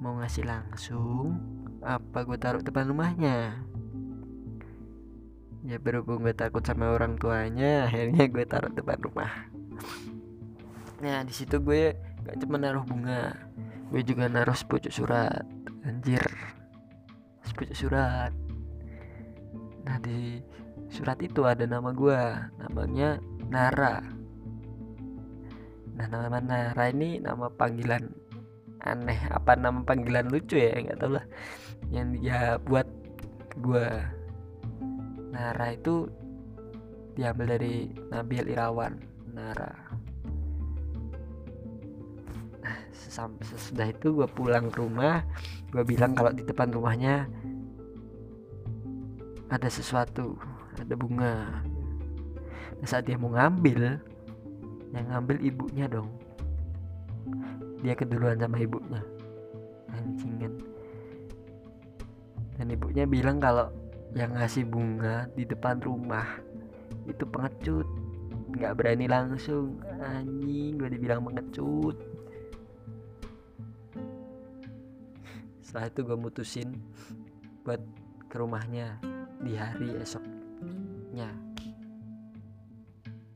mau 0.00 0.16
ngasih 0.20 0.44
langsung 0.44 1.40
apa 1.80 2.28
gue 2.28 2.36
taruh 2.36 2.60
depan 2.60 2.92
rumahnya. 2.92 3.56
Ya 5.64 5.80
berhubung 5.80 6.20
gue 6.20 6.36
takut 6.36 6.60
sama 6.60 6.92
orang 6.92 7.16
tuanya 7.16 7.88
akhirnya 7.88 8.28
gue 8.28 8.44
taruh 8.44 8.70
depan 8.76 9.00
rumah 9.00 9.55
nah 11.02 11.20
di 11.22 11.32
situ 11.32 11.60
gue 11.60 11.92
gak 12.24 12.36
cuma 12.40 12.56
naruh 12.56 12.82
bunga 12.82 13.46
gue 13.90 14.02
juga 14.02 14.26
naruh 14.26 14.56
sepucuk 14.56 14.90
surat. 14.90 15.46
Anjir. 15.86 16.22
Sepucuk 17.46 17.76
surat. 17.78 18.34
Nah 19.86 19.96
di 20.02 20.42
surat 20.90 21.18
itu 21.22 21.46
ada 21.46 21.62
nama 21.66 21.94
gue. 21.94 22.20
Namanya 22.58 23.22
Nara. 23.46 24.02
Nah 25.94 26.06
nama 26.10 26.38
Nara 26.42 26.84
ini 26.90 27.22
nama 27.22 27.46
panggilan 27.46 28.10
aneh. 28.82 29.20
Apa 29.30 29.54
nama 29.54 29.86
panggilan 29.86 30.26
lucu 30.34 30.58
ya? 30.58 30.74
Nggak 30.82 30.98
tahu 30.98 31.10
lah. 31.14 31.26
Yang 31.94 32.08
dia 32.18 32.58
buat 32.66 32.88
gue. 33.62 33.86
Nara 35.30 35.66
itu 35.70 36.10
diambil 37.14 37.54
dari 37.54 37.94
Nabil 38.10 38.50
Irawan. 38.50 38.98
Nara 39.30 39.86
sesudah 43.42 43.86
itu 43.88 44.12
gue 44.12 44.28
pulang 44.28 44.68
ke 44.72 44.80
rumah 44.82 45.22
gue 45.70 45.82
bilang 45.86 46.16
kalau 46.16 46.32
di 46.32 46.42
depan 46.42 46.72
rumahnya 46.72 47.28
ada 49.46 49.68
sesuatu 49.70 50.34
ada 50.76 50.94
bunga. 50.94 51.64
Nah, 52.76 52.86
saat 52.86 53.08
dia 53.08 53.16
mau 53.16 53.32
ngambil 53.32 53.96
yang 54.92 55.06
ngambil 55.12 55.36
ibunya 55.40 55.86
dong. 55.88 56.12
Dia 57.80 57.96
keduluan 57.96 58.36
sama 58.36 58.60
ibunya. 58.60 59.00
Anjingan 59.92 60.54
dan 62.56 62.72
ibunya 62.72 63.04
bilang 63.04 63.36
kalau 63.36 63.68
yang 64.16 64.32
ngasih 64.32 64.64
bunga 64.64 65.28
di 65.36 65.44
depan 65.44 65.80
rumah 65.84 66.24
itu 67.04 67.24
pengecut. 67.28 67.84
Nggak 68.56 68.72
berani 68.80 69.06
langsung. 69.08 69.76
Anjing 70.00 70.80
gue 70.80 70.88
dibilang 70.88 71.24
pengecut 71.24 71.96
setelah 75.76 75.92
itu 75.92 76.08
gue 76.08 76.16
mutusin 76.16 76.68
buat 77.60 77.84
ke 78.32 78.40
rumahnya 78.40 78.96
di 79.44 79.60
hari 79.60 79.92
esoknya. 80.00 81.28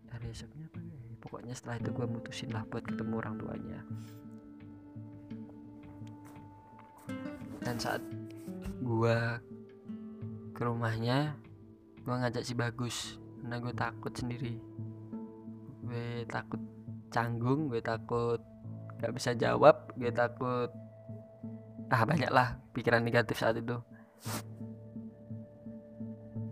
Hari 0.09 0.33
esoknya 0.33 0.64
apa 0.72 0.81
ya? 0.81 0.96
Pokoknya 1.20 1.53
setelah 1.53 1.76
itu 1.85 1.92
gue 1.92 2.07
mutusin 2.09 2.48
lah 2.57 2.64
buat 2.64 2.81
ketemu 2.81 3.12
orang 3.20 3.37
tuanya. 3.37 3.81
Dan 7.61 7.76
saat 7.76 8.00
gue 8.81 9.18
ke 10.57 10.62
rumahnya 10.64 11.37
gue 12.00 12.14
ngajak 12.24 12.48
si 12.48 12.57
bagus. 12.57 13.20
Karena 13.44 13.61
gue 13.61 13.74
takut 13.76 14.16
sendiri. 14.16 14.57
Gue 15.85 16.24
takut 16.24 16.64
canggung 17.12 17.68
gue 17.68 17.85
takut 17.85 18.40
gak 18.96 19.12
bisa 19.12 19.37
jawab 19.37 19.92
gue 20.00 20.09
takut 20.09 20.72
ah 21.90 22.07
banyak 22.07 22.31
lah 22.31 22.55
pikiran 22.70 23.03
negatif 23.03 23.42
saat 23.42 23.59
itu. 23.59 23.74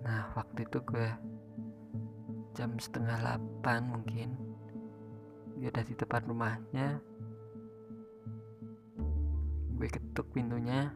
Nah 0.03 0.35
waktu 0.35 0.67
itu 0.67 0.83
gue 0.83 1.09
jam 2.59 2.75
setengah 2.75 3.15
delapan 3.23 3.87
mungkin. 3.87 4.35
Gue 5.55 5.71
udah 5.71 5.85
di 5.87 5.95
depan 5.95 6.27
rumahnya. 6.27 6.99
Gue 9.79 9.87
ketuk 9.87 10.27
pintunya. 10.35 10.91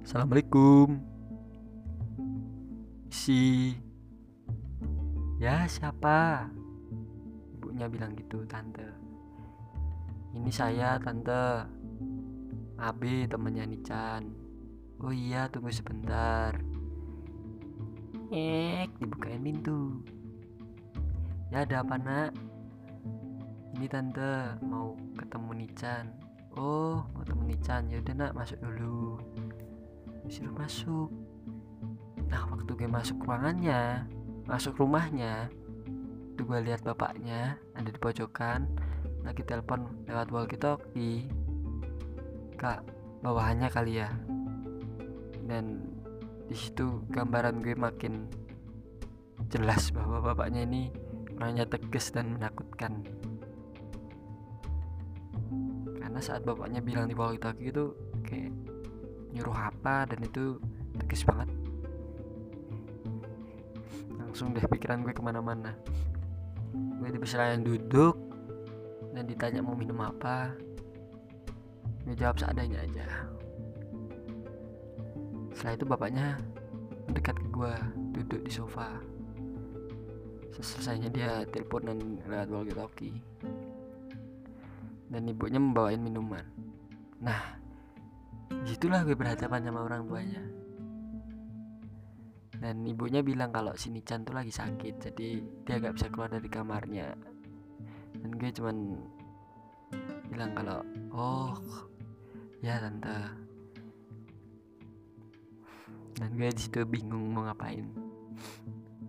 Assalamualaikum. 0.00 0.96
Si 3.12 3.76
Ya 5.36 5.68
siapa? 5.68 6.48
Ibunya 7.52 7.84
bilang 7.88 8.16
gitu 8.16 8.48
tante 8.48 8.99
Ini 10.30 10.50
saya 10.50 10.98
tante. 11.02 11.66
Abi 12.80 13.28
temennya 13.28 13.68
Nican 13.68 14.32
Oh 15.04 15.12
iya 15.12 15.48
tunggu 15.52 15.68
sebentar. 15.68 16.56
Ek 18.32 18.88
dibukain 18.96 19.44
pintu. 19.44 20.00
Ya 21.52 21.68
ada 21.68 21.84
apa 21.84 22.00
nak? 22.00 22.30
Ini 23.76 23.86
tante 23.88 24.60
mau 24.64 24.96
ketemu 25.16 25.50
Nican 25.60 26.04
Oh 26.56 27.04
mau 27.12 27.20
ketemu 27.20 27.42
Nican 27.52 27.82
ya 27.92 27.96
udah 28.00 28.14
nak 28.16 28.32
masuk 28.32 28.58
dulu. 28.64 29.20
Disuruh 30.24 30.56
masuk. 30.56 31.08
Nah 32.28 32.48
waktu 32.48 32.70
gue 32.76 32.88
masuk 32.88 33.24
ruangannya 33.24 34.08
masuk 34.50 34.82
rumahnya 34.82 35.46
tuh 36.34 36.42
gue 36.42 36.58
lihat 36.64 36.82
bapaknya 36.82 37.54
ada 37.76 37.86
di 37.86 37.98
pojokan 38.00 38.66
lagi 39.24 39.42
telepon 39.44 39.86
lewat 40.08 40.28
walkie 40.32 40.60
talkie 40.60 41.28
kak 42.60 42.84
bawahannya 43.24 43.68
kali 43.72 44.00
ya. 44.04 44.08
Dan 45.44 45.82
di 46.46 46.56
situ 46.56 47.04
gambaran 47.08 47.64
gue 47.64 47.74
makin 47.76 48.28
jelas 49.50 49.90
bahwa 49.90 50.20
bapaknya 50.20 50.64
ini 50.68 50.92
orangnya 51.40 51.64
tegas 51.66 52.12
dan 52.12 52.36
menakutkan. 52.36 53.00
Karena 55.98 56.20
saat 56.20 56.44
bapaknya 56.44 56.84
bilang 56.84 57.08
di 57.08 57.16
walkie 57.16 57.40
talkie 57.40 57.72
itu 57.72 57.96
kayak 58.22 58.52
nyuruh 59.32 59.56
apa 59.56 60.04
dan 60.10 60.20
itu 60.22 60.60
tegas 61.00 61.22
banget. 61.24 61.48
Langsung 64.18 64.54
deh 64.54 64.62
pikiran 64.62 65.02
gue 65.02 65.16
ke 65.16 65.22
mana-mana. 65.24 65.74
Gue 67.00 67.08
di 67.10 67.18
yang 67.18 67.64
duduk 67.64 68.29
dan 69.10 69.24
ditanya 69.26 69.60
mau 69.62 69.74
minum 69.74 69.98
apa 70.02 70.54
gue 72.06 72.16
jawab 72.16 72.40
seadanya 72.40 72.80
aja. 72.80 73.06
Setelah 75.54 75.74
itu 75.76 75.84
bapaknya 75.86 76.26
mendekat 77.06 77.36
ke 77.36 77.48
gue 77.52 77.74
duduk 78.16 78.40
di 78.46 78.52
sofa. 78.52 78.98
Selesainya 80.60 81.08
dia 81.08 81.44
telepon 81.48 81.88
dan 81.88 81.98
lewat 82.24 82.48
walkie 82.50 82.76
talkie. 82.76 83.16
Dan 85.10 85.26
ibunya 85.26 85.58
membawain 85.60 86.00
minuman. 86.00 86.44
Nah 87.20 87.60
di 88.50 88.74
situlah 88.74 89.06
gue 89.06 89.14
berhadapan 89.14 89.62
sama 89.62 89.84
orang 89.84 90.08
tuanya. 90.08 90.42
Dan 92.60 92.84
ibunya 92.84 93.24
bilang 93.24 93.52
kalau 93.54 93.72
si 93.72 93.88
Nichan 93.88 94.20
tuh 94.20 94.36
lagi 94.36 94.52
sakit 94.52 94.94
jadi 95.00 95.28
dia 95.64 95.80
gak 95.80 95.96
bisa 95.96 96.12
keluar 96.12 96.28
dari 96.28 96.44
kamarnya 96.44 97.16
dan 98.20 98.30
gue 98.36 98.50
cuman 98.52 98.76
bilang 100.30 100.52
kalau 100.54 100.78
oh 101.10 101.56
ya 102.60 102.78
tante 102.78 103.18
dan 106.20 106.30
gue 106.36 106.48
di 106.52 106.60
situ 106.60 106.84
bingung 106.84 107.32
mau 107.32 107.48
ngapain 107.48 107.88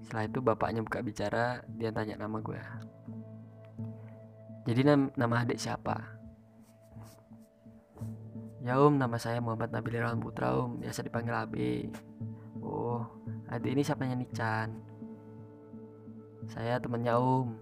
setelah 0.03 0.27
itu 0.27 0.39
bapaknya 0.39 0.81
buka 0.83 1.03
bicara 1.03 1.63
dia 1.75 1.91
tanya 1.91 2.19
nama 2.19 2.39
gue 2.39 2.61
jadi 4.67 4.95
nama 5.15 5.43
adik 5.43 5.59
siapa 5.59 6.21
Ya 8.61 8.77
om, 8.77 8.93
nama 8.93 9.17
saya 9.17 9.41
Muhammad 9.41 9.73
Nabil 9.73 9.97
Irwan 9.97 10.21
Putra 10.21 10.53
om, 10.53 10.77
biasa 10.77 11.01
dipanggil 11.01 11.33
Abi. 11.33 11.89
Oh, 12.61 13.01
adik 13.49 13.73
ini 13.73 13.81
siapanya 13.81 14.13
Nican? 14.13 14.77
Saya 16.45 16.77
temennya 16.77 17.17
om. 17.17 17.57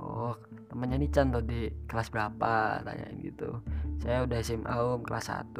Oh, 0.00 0.32
temennya 0.74 0.98
Nican 0.98 1.30
tuh 1.30 1.46
di 1.46 1.70
kelas 1.86 2.10
berapa? 2.10 2.82
Tanyain 2.82 3.14
gitu. 3.22 3.62
Saya 4.02 4.26
udah 4.26 4.38
SMA 4.42 4.74
om, 4.74 5.06
kelas 5.06 5.30
1 5.30 5.54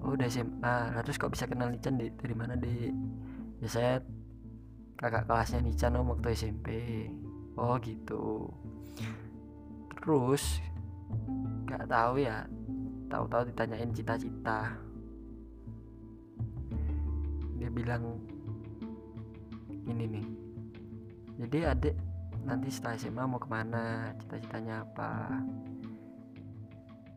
Oh, 0.00 0.16
udah 0.16 0.30
SMA. 0.30 0.54
Nah, 0.62 1.02
terus 1.04 1.20
kok 1.20 1.34
bisa 1.34 1.44
kenal 1.50 1.68
Nican 1.68 1.98
di, 1.98 2.08
dari 2.14 2.32
mana 2.32 2.54
di? 2.56 2.88
Ya 3.60 3.68
saya 3.68 3.92
kakak 4.96 5.26
kelasnya 5.26 5.60
Nican 5.60 5.98
om 5.98 6.14
waktu 6.14 6.32
SMP. 6.32 6.68
Oh 7.58 7.74
gitu. 7.82 8.48
Terus 9.98 10.62
gak 11.66 11.90
tahu 11.90 12.22
ya 12.22 12.46
tahu-tahu 13.08 13.46
ditanyain 13.50 13.94
cita-cita 13.94 14.74
dia 17.56 17.70
bilang 17.70 18.18
ini 19.86 20.04
nih 20.18 20.26
jadi 21.46 21.72
adik 21.72 21.94
nanti 22.44 22.68
setelah 22.68 22.96
SMA 23.00 23.24
mau 23.24 23.40
ke 23.40 23.48
mana? 23.48 24.12
Cita-citanya 24.20 24.84
apa? 24.84 25.10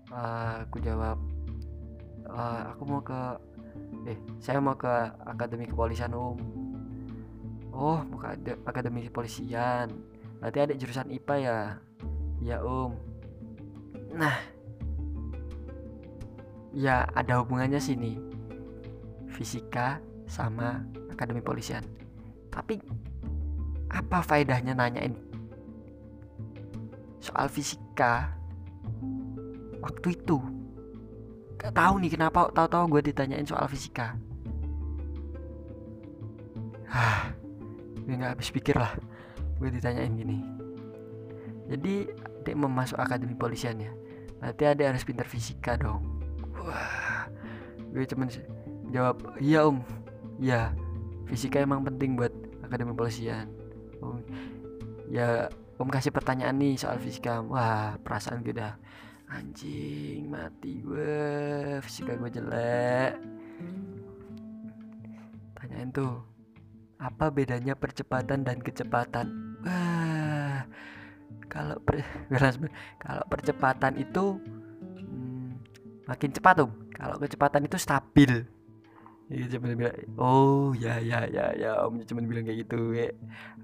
Uh, 0.08 0.56
aku 0.64 0.80
jawab 0.80 1.20
uh, 2.32 2.72
aku 2.72 2.84
mau 2.88 3.04
ke 3.04 3.22
eh 4.08 4.16
saya 4.40 4.64
mau 4.64 4.80
ke 4.80 4.88
akademi 5.28 5.68
kepolisian 5.68 6.16
om 6.16 6.40
oh 7.76 8.00
mau 8.08 8.18
ke 8.18 8.56
akademi 8.64 9.06
kepolisian. 9.06 9.92
Berarti 10.40 10.58
adik 10.64 10.80
jurusan 10.80 11.12
IPA 11.12 11.36
ya? 11.44 11.60
Ya 12.40 12.58
om. 12.64 12.96
Nah. 14.16 14.38
Ya 16.78 17.10
ada 17.18 17.42
hubungannya 17.42 17.82
sini 17.82 18.22
fisika 19.34 19.98
sama 20.30 20.86
akademi 21.10 21.42
polisian 21.42 21.82
tapi 22.58 22.82
apa 23.98 24.22
faedahnya 24.22 24.78
nanyain? 24.78 25.18
Soal 27.18 27.50
fisika. 27.50 28.30
Waktu 29.82 30.14
itu. 30.14 30.38
Gak 31.58 31.74
tahu 31.74 31.98
nih 32.06 32.14
kenapa 32.14 32.54
tahu-tahu 32.54 32.98
gue 32.98 33.10
ditanyain 33.10 33.48
soal 33.50 33.66
fisika. 33.66 34.14
Ah 36.88 37.34
gue 38.08 38.16
nggak 38.16 38.38
habis 38.38 38.54
pikir 38.54 38.78
lah. 38.78 38.94
Gue 39.58 39.74
ditanyain 39.74 40.14
gini. 40.14 40.40
Jadi 41.68 42.08
dia 42.46 42.54
mau 42.56 42.72
masuk 42.72 42.96
akademi 43.02 43.36
polisian 43.36 43.82
ya? 43.82 43.92
Berarti 44.38 44.64
ada 44.64 44.84
harus 44.94 45.04
pintar 45.04 45.26
fisika 45.26 45.76
dong. 45.76 46.06
Wah 46.62 47.26
gue 47.92 48.06
cuman 48.06 48.30
jawab 48.94 49.18
iya 49.42 49.66
om. 49.66 49.82
Ya 50.38 50.72
fisika 51.26 51.58
emang 51.58 51.82
penting 51.82 52.14
buat 52.14 52.32
akademi 52.62 52.94
polisian 52.94 53.57
om 54.02 54.22
ya 55.08 55.48
om 55.78 55.90
kasih 55.90 56.12
pertanyaan 56.12 56.58
nih 56.58 56.76
soal 56.78 56.98
fisika 56.98 57.40
wah 57.46 57.96
perasaan 58.02 58.42
gue 58.42 58.54
udah 58.54 58.74
anjing 59.28 60.32
mati 60.32 60.80
gue. 60.82 61.80
Fisika 61.84 62.16
gue 62.16 62.32
jelek. 62.32 63.14
Tanyain 65.58 65.90
tuh 65.92 66.24
apa 66.98 67.30
bedanya 67.30 67.78
percepatan 67.78 68.42
dan 68.48 68.58
kecepatan? 68.64 69.28
Wah 69.66 70.66
kalau 71.48 71.78
per, 71.82 72.04
kalau 73.04 73.24
percepatan 73.28 73.94
itu 74.00 74.40
makin 76.08 76.32
cepat 76.32 76.54
tuh. 76.64 76.72
Kalau 76.96 77.16
kecepatan 77.22 77.68
itu 77.68 77.78
stabil 77.78 78.57
ya 79.28 79.46
cuma 79.52 79.76
bilang 79.76 79.98
oh 80.16 80.72
ya 80.72 81.04
ya 81.04 81.28
ya 81.28 81.52
ya 81.56 81.72
om. 81.84 82.00
Cuma 82.08 82.24
bilang 82.24 82.48
kayak 82.48 82.68
gitu 82.68 82.96
kayak 82.96 83.16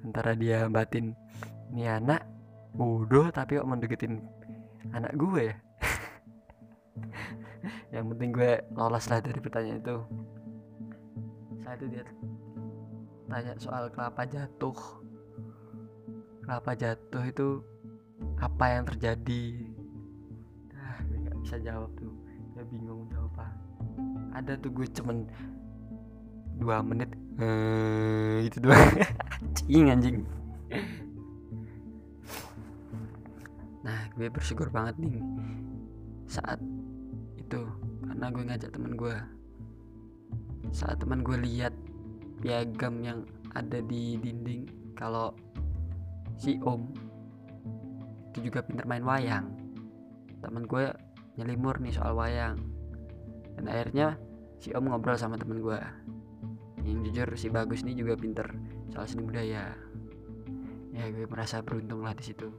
antara 0.04 0.36
dia 0.36 0.68
batin 0.68 1.16
ini 1.72 1.88
anak 1.88 2.28
bodoh 2.76 3.32
tapi 3.32 3.58
kok 3.58 3.70
mendeketin 3.70 4.20
anak 4.92 5.16
gue 5.16 5.54
ya? 5.54 5.56
Yang 7.94 8.06
penting 8.16 8.30
gue 8.36 8.52
lolos 8.76 9.06
lah 9.08 9.20
dari 9.22 9.40
pertanyaan 9.40 9.80
itu. 9.80 9.98
Saat 11.64 11.80
itu 11.80 11.86
dia 11.96 12.04
tanya 13.32 13.54
soal 13.58 13.88
kelapa 13.94 14.28
jatuh. 14.28 14.78
Kelapa 16.44 16.72
jatuh 16.76 17.24
itu 17.24 17.48
apa 18.38 18.66
yang 18.76 18.84
terjadi? 18.84 19.44
Ah 20.76 21.00
gue 21.08 21.18
nggak 21.24 21.38
bisa 21.40 21.56
jawab 21.64 21.90
tuh. 21.96 22.12
Ya 22.54 22.62
bingung 22.68 23.08
jawab 23.10 23.32
apa. 23.38 23.48
Ada 24.38 24.60
tuh 24.60 24.74
gue 24.74 24.88
cuman 24.92 25.30
dua 26.58 26.86
menit. 26.86 27.10
Eh, 27.42 28.46
gitu 28.46 28.70
doang. 28.70 28.78
Anjing 29.42 29.88
anjing. 29.90 30.18
Nah 33.84 34.00
gue 34.16 34.28
bersyukur 34.32 34.72
banget 34.72 34.96
nih 35.02 35.20
saat 36.30 36.58
itu 37.36 37.62
karena 38.06 38.32
gue 38.32 38.44
ngajak 38.48 38.72
temen 38.72 38.94
gue. 38.96 39.16
Saat 40.72 41.04
teman 41.04 41.26
gue 41.26 41.38
lihat 41.42 41.74
piagam 42.40 43.04
yang 43.04 43.28
ada 43.54 43.84
di 43.84 44.18
dinding 44.18 44.66
kalau 44.98 45.36
si 46.40 46.58
om 46.66 46.90
itu 48.32 48.50
juga 48.50 48.66
pinter 48.66 48.88
main 48.88 49.06
wayang. 49.06 49.52
Temen 50.42 50.66
gue 50.66 50.90
nyelimur 51.38 51.78
nih 51.82 51.94
soal 51.94 52.14
wayang. 52.18 52.58
Dan 53.58 53.70
akhirnya 53.70 54.18
si 54.58 54.72
om 54.74 54.88
ngobrol 54.88 55.20
sama 55.20 55.38
temen 55.38 55.62
gue 55.62 55.78
yang 56.84 57.00
jujur 57.08 57.28
si 57.40 57.48
bagus 57.48 57.82
nih 57.88 57.96
juga 57.96 58.14
pinter. 58.20 58.48
Soal 58.92 59.08
seni 59.08 59.24
budaya. 59.24 59.74
Ya 60.94 61.04
gue 61.10 61.26
merasa 61.26 61.64
beruntung 61.64 62.04
lah 62.04 62.14
di 62.14 62.24
situ. 62.28 62.52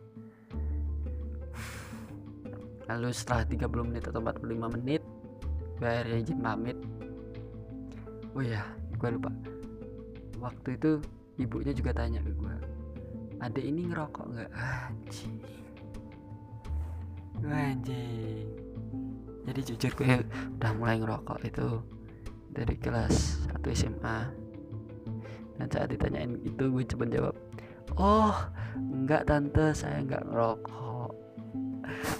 Lalu 2.90 3.08
setelah 3.16 3.44
30 3.48 3.88
menit 3.88 4.04
atau 4.08 4.20
45 4.20 4.74
menit 4.80 5.02
gue 5.78 5.88
akhirnya 5.88 6.18
izin 6.24 6.40
pamit. 6.40 6.78
Oh 8.34 8.42
iya 8.42 8.64
gue 8.96 9.08
lupa. 9.14 9.30
Waktu 10.40 10.76
itu 10.76 10.90
ibunya 11.38 11.72
juga 11.72 11.94
tanya 11.94 12.20
ke 12.20 12.32
gue 12.34 12.54
ada 13.44 13.60
ini 13.60 13.92
ngerokok 13.92 14.24
nggak? 14.32 14.50
Anjing. 14.56 15.36
Anjing. 17.44 18.48
Jadi 19.44 19.60
jujur 19.68 19.92
gue 20.00 20.24
udah 20.56 20.72
mulai 20.80 20.96
ngerokok 20.96 21.38
itu 21.44 21.68
dari 22.48 22.76
kelas 22.80 23.43
1 23.64 23.72
SMA 23.72 24.18
dan 25.56 25.66
saat 25.72 25.88
ditanyain 25.88 26.36
itu 26.44 26.64
gue 26.68 26.84
coba 26.92 27.04
jawab 27.08 27.34
oh 27.96 28.36
enggak 28.76 29.24
tante 29.28 29.70
saya 29.76 30.02
enggak 30.02 30.24
ngerokok. 30.26 31.10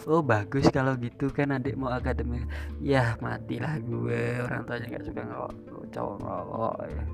Oh 0.04 0.20
bagus 0.20 0.68
kalau 0.68 0.94
gitu 1.00 1.33
kan 1.33 1.57
adik 1.57 1.74
mau 1.80 1.88
akademi. 1.88 2.44
Ya 2.85 3.16
matilah 3.24 3.80
gue 3.80 4.38
orang 4.44 4.68
tuanya 4.68 4.87
nggak 4.92 5.04
suka 5.09 5.22
ngerokok 5.24 5.85
cowok 5.90 6.16
ngerokok 6.20 6.76
ya. 6.85 7.04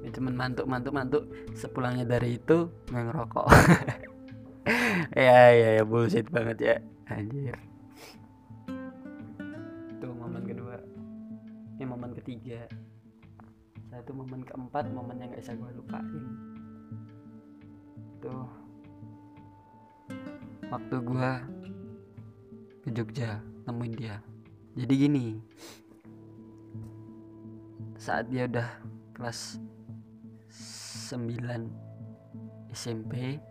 Ini 0.00 0.08
cuman 0.16 0.34
mantuk 0.34 0.66
mantuk 0.66 0.92
mantuk 0.96 1.22
sepulangnya 1.52 2.08
dari 2.08 2.40
itu 2.40 2.72
nggak 2.90 3.04
ngerokok. 3.06 3.46
Ya 5.16 5.50
ya 5.50 5.68
ya 5.80 5.84
bullshit 5.88 6.28
banget 6.28 6.58
ya 6.60 6.76
anjir 7.08 7.56
ketiga. 12.30 12.62
Satu 13.90 14.14
momen 14.14 14.46
keempat 14.46 14.86
momen 14.94 15.18
yang 15.18 15.34
gak 15.34 15.42
bisa 15.42 15.58
gue 15.58 15.70
lupain. 15.74 16.22
Tuh. 18.22 18.46
Waktu 20.70 20.96
gue 21.02 21.30
ke 22.86 22.88
Jogja 22.94 23.42
nemuin 23.66 23.94
dia. 23.98 24.22
Jadi 24.78 24.94
gini. 24.94 25.26
Saat 27.98 28.30
dia 28.30 28.46
udah 28.46 28.78
kelas 29.10 29.58
9 31.10 31.34
SMP 32.70 33.42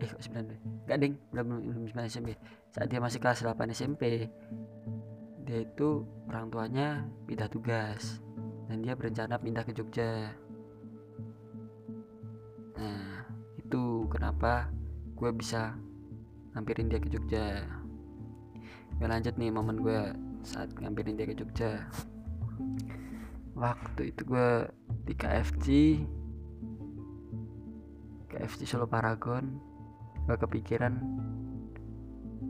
eh 0.00 0.08
kok 0.08 0.20
9 0.20 0.52
deh 0.52 0.60
gak 0.84 1.00
ding. 1.00 1.16
Belum 1.32 1.64
belum 1.64 1.88
9 1.88 2.12
SMP 2.12 2.36
saat 2.76 2.92
dia 2.92 3.00
masih 3.00 3.16
kelas 3.24 3.40
8 3.40 3.56
SMP 3.72 4.28
dia 5.50 5.66
itu 5.66 6.06
orang 6.30 6.46
tuanya 6.46 7.02
pindah 7.26 7.50
tugas 7.50 8.22
dan 8.70 8.86
dia 8.86 8.94
berencana 8.94 9.34
pindah 9.34 9.66
ke 9.66 9.74
Jogja. 9.74 10.30
Nah 12.78 13.26
itu 13.58 14.06
kenapa 14.06 14.70
gue 15.18 15.30
bisa 15.34 15.74
ngampirin 16.54 16.86
dia 16.86 17.02
ke 17.02 17.10
Jogja. 17.10 17.66
Gue 18.94 19.10
lanjut 19.10 19.34
nih 19.34 19.50
momen 19.50 19.82
gue 19.82 20.14
saat 20.46 20.70
ngampirin 20.78 21.18
dia 21.18 21.26
ke 21.26 21.34
Jogja. 21.34 21.82
Waktu 23.58 24.14
itu 24.14 24.22
gue 24.30 24.70
di 25.02 25.18
KFC 25.18 25.66
KFC 28.30 28.70
Solo 28.70 28.86
Paragon. 28.86 29.58
Gue 30.30 30.38
kepikiran 30.38 30.94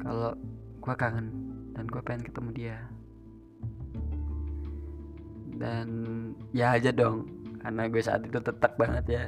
kalau 0.04 0.36
gue 0.84 0.94
kangen 1.00 1.49
dan 1.80 1.88
gue 1.88 2.02
pengen 2.04 2.28
ketemu 2.28 2.50
dia. 2.52 2.76
Dan 5.56 5.88
ya 6.52 6.76
aja 6.76 6.92
dong 6.92 7.24
karena 7.56 7.88
gue 7.88 8.02
saat 8.04 8.20
itu 8.20 8.36
tetek 8.36 8.76
banget 8.76 9.04
ya. 9.08 9.24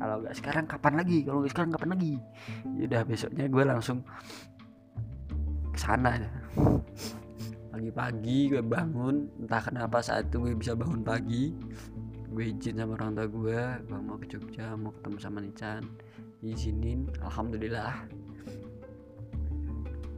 Kalau 0.00 0.24
nggak 0.24 0.36
sekarang 0.40 0.64
kapan 0.64 0.94
lagi? 1.04 1.18
Kalau 1.20 1.44
nggak 1.44 1.52
sekarang 1.52 1.70
kapan 1.76 1.90
lagi? 1.92 2.14
Ya 2.80 2.82
udah 2.88 3.02
besoknya 3.04 3.44
gue 3.44 3.64
langsung 3.68 3.98
ke 5.68 5.76
sana. 5.76 6.16
Pagi-pagi 7.68 8.56
gue 8.56 8.64
bangun 8.64 9.28
entah 9.44 9.60
kenapa 9.60 10.00
saat 10.00 10.32
itu 10.32 10.48
gue 10.48 10.56
bisa 10.56 10.72
bangun 10.72 11.04
pagi. 11.04 11.52
Gue 12.32 12.56
izin 12.56 12.80
sama 12.80 12.96
orang 12.96 13.20
tua 13.20 13.28
gue 13.28 13.60
gue 13.84 13.98
mau 14.00 14.16
ke 14.16 14.32
Jogja 14.32 14.72
mau 14.80 14.96
ketemu 14.96 15.16
sama 15.20 15.44
Nican. 15.44 15.84
Izinin 16.40 17.04
alhamdulillah 17.20 18.08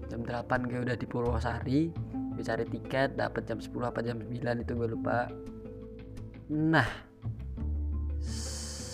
jam 0.09 0.21
8 0.23 0.69
gue 0.69 0.81
udah 0.85 0.97
di 0.97 1.07
Purwosari 1.09 1.93
gue 2.35 2.43
cari 2.43 2.67
tiket 2.67 3.15
dapat 3.15 3.47
jam 3.47 3.63
10 3.63 3.71
apa 3.85 4.01
jam 4.03 4.19
9 4.19 4.35
itu 4.67 4.73
gue 4.75 4.89
lupa. 4.91 5.31
Nah 6.51 6.89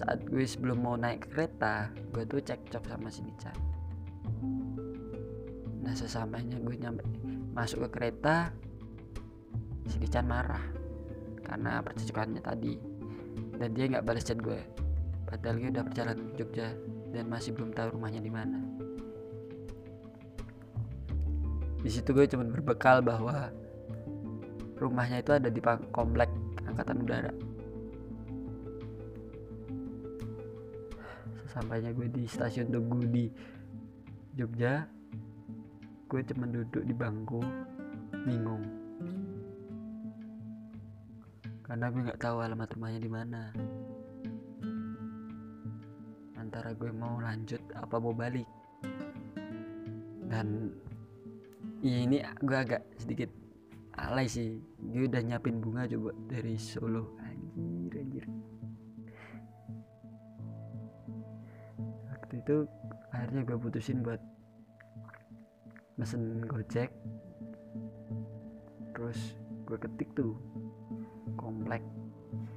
saat 0.01 0.25
gue 0.25 0.45
sebelum 0.45 0.81
mau 0.81 0.97
naik 0.97 1.29
kereta 1.29 1.93
gue 2.13 2.25
tuh 2.25 2.41
cekcok 2.41 2.89
sama 2.89 3.13
si 3.13 3.21
Nican 3.21 3.53
nah 5.81 5.93
sesamanya 5.93 6.57
gue 6.57 6.73
nyampe 6.73 7.05
masuk 7.53 7.85
ke 7.85 7.89
kereta 8.01 8.49
si 9.85 10.01
Nican 10.01 10.25
marah 10.25 10.63
karena 11.45 11.85
percecokannya 11.85 12.41
tadi 12.41 12.79
dan 13.61 13.77
dia 13.77 13.85
nggak 13.93 14.07
balas 14.09 14.25
chat 14.25 14.41
gue. 14.41 14.57
Padahal 15.29 15.61
gue 15.61 15.71
udah 15.71 15.85
perjalanan 15.85 16.25
ke 16.33 16.43
Jogja 16.43 16.73
dan 17.13 17.29
masih 17.29 17.53
belum 17.55 17.77
tahu 17.77 18.01
rumahnya 18.01 18.25
di 18.25 18.33
mana 18.33 18.59
di 21.81 21.89
situ 21.89 22.13
gue 22.13 22.29
cuma 22.29 22.45
berbekal 22.45 23.01
bahwa 23.01 23.49
rumahnya 24.77 25.25
itu 25.25 25.33
ada 25.33 25.49
di 25.49 25.61
komplek 25.93 26.29
angkatan 26.69 27.05
udara. 27.05 27.33
Sesampainya 31.45 31.93
gue 31.97 32.09
di 32.13 32.25
stasiun 32.29 32.69
Tugu 32.69 33.01
di 33.09 33.27
Jogja 34.37 34.87
gue 36.11 36.21
cuma 36.27 36.45
duduk 36.49 36.83
di 36.85 36.95
bangku 36.97 37.41
bingung. 38.27 38.65
Karena 41.65 41.87
gue 41.87 42.03
nggak 42.03 42.21
tahu 42.21 42.37
alamat 42.43 42.69
rumahnya 42.75 43.01
di 43.01 43.11
mana. 43.11 43.43
Antara 46.35 46.75
gue 46.75 46.91
mau 46.91 47.23
lanjut 47.23 47.63
apa 47.79 47.97
mau 48.03 48.11
balik. 48.11 48.49
Dan 50.27 50.75
ini 51.81 52.21
gue 52.21 52.57
agak 52.57 52.85
sedikit 53.01 53.33
alay 53.97 54.29
sih. 54.29 54.61
Gue 54.81 55.09
udah 55.09 55.21
nyiapin 55.25 55.61
bunga 55.61 55.89
coba 55.89 56.13
dari 56.29 56.57
Solo. 56.61 57.17
Anjir 57.25 57.93
anjir. 57.97 58.25
Waktu 62.13 62.35
itu 62.41 62.57
akhirnya 63.13 63.41
gue 63.49 63.57
putusin 63.57 64.05
buat 64.05 64.21
mesen 65.97 66.45
gojek. 66.45 66.93
Terus 68.93 69.37
gue 69.65 69.79
ketik 69.81 70.13
tuh 70.13 70.37
komplek 71.41 71.81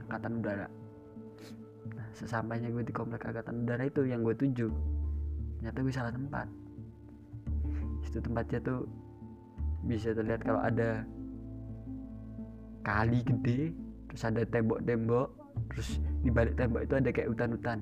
angkatan 0.07 0.43
udara. 0.43 0.67
Nah 1.95 2.07
sesampainya 2.11 2.67
gue 2.71 2.83
di 2.83 2.91
komplek 2.91 3.23
angkatan 3.23 3.63
udara 3.63 3.87
itu 3.87 4.03
yang 4.03 4.19
gue 4.19 4.35
tuju. 4.35 4.67
Ternyata 5.59 5.77
gue 5.79 5.93
salah 5.95 6.11
tempat. 6.11 6.47
Itu 8.03 8.19
tempatnya 8.21 8.59
tuh 8.61 9.02
bisa 9.83 10.15
terlihat 10.15 10.41
kalau 10.47 10.63
ada 10.63 11.03
kali 12.83 13.23
gede 13.23 13.71
terus 14.11 14.23
ada 14.27 14.43
tembok-tembok 14.47 15.27
terus 15.71 15.99
di 16.23 16.29
balik 16.29 16.55
tembok 16.59 16.85
itu 16.85 16.93
ada 16.97 17.09
kayak 17.11 17.29
hutan-hutan. 17.31 17.79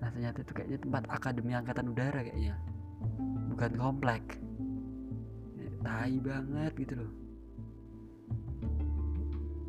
Nah 0.00 0.08
ternyata 0.12 0.44
itu 0.44 0.52
kayaknya 0.52 0.78
tempat 0.84 1.02
akademi 1.08 1.52
angkatan 1.56 1.90
udara 1.90 2.20
kayaknya. 2.22 2.54
Bukan 3.52 3.70
komplek. 3.78 4.22
Tai 5.84 6.16
banget 6.24 6.72
gitu 6.80 6.94
loh. 6.96 7.12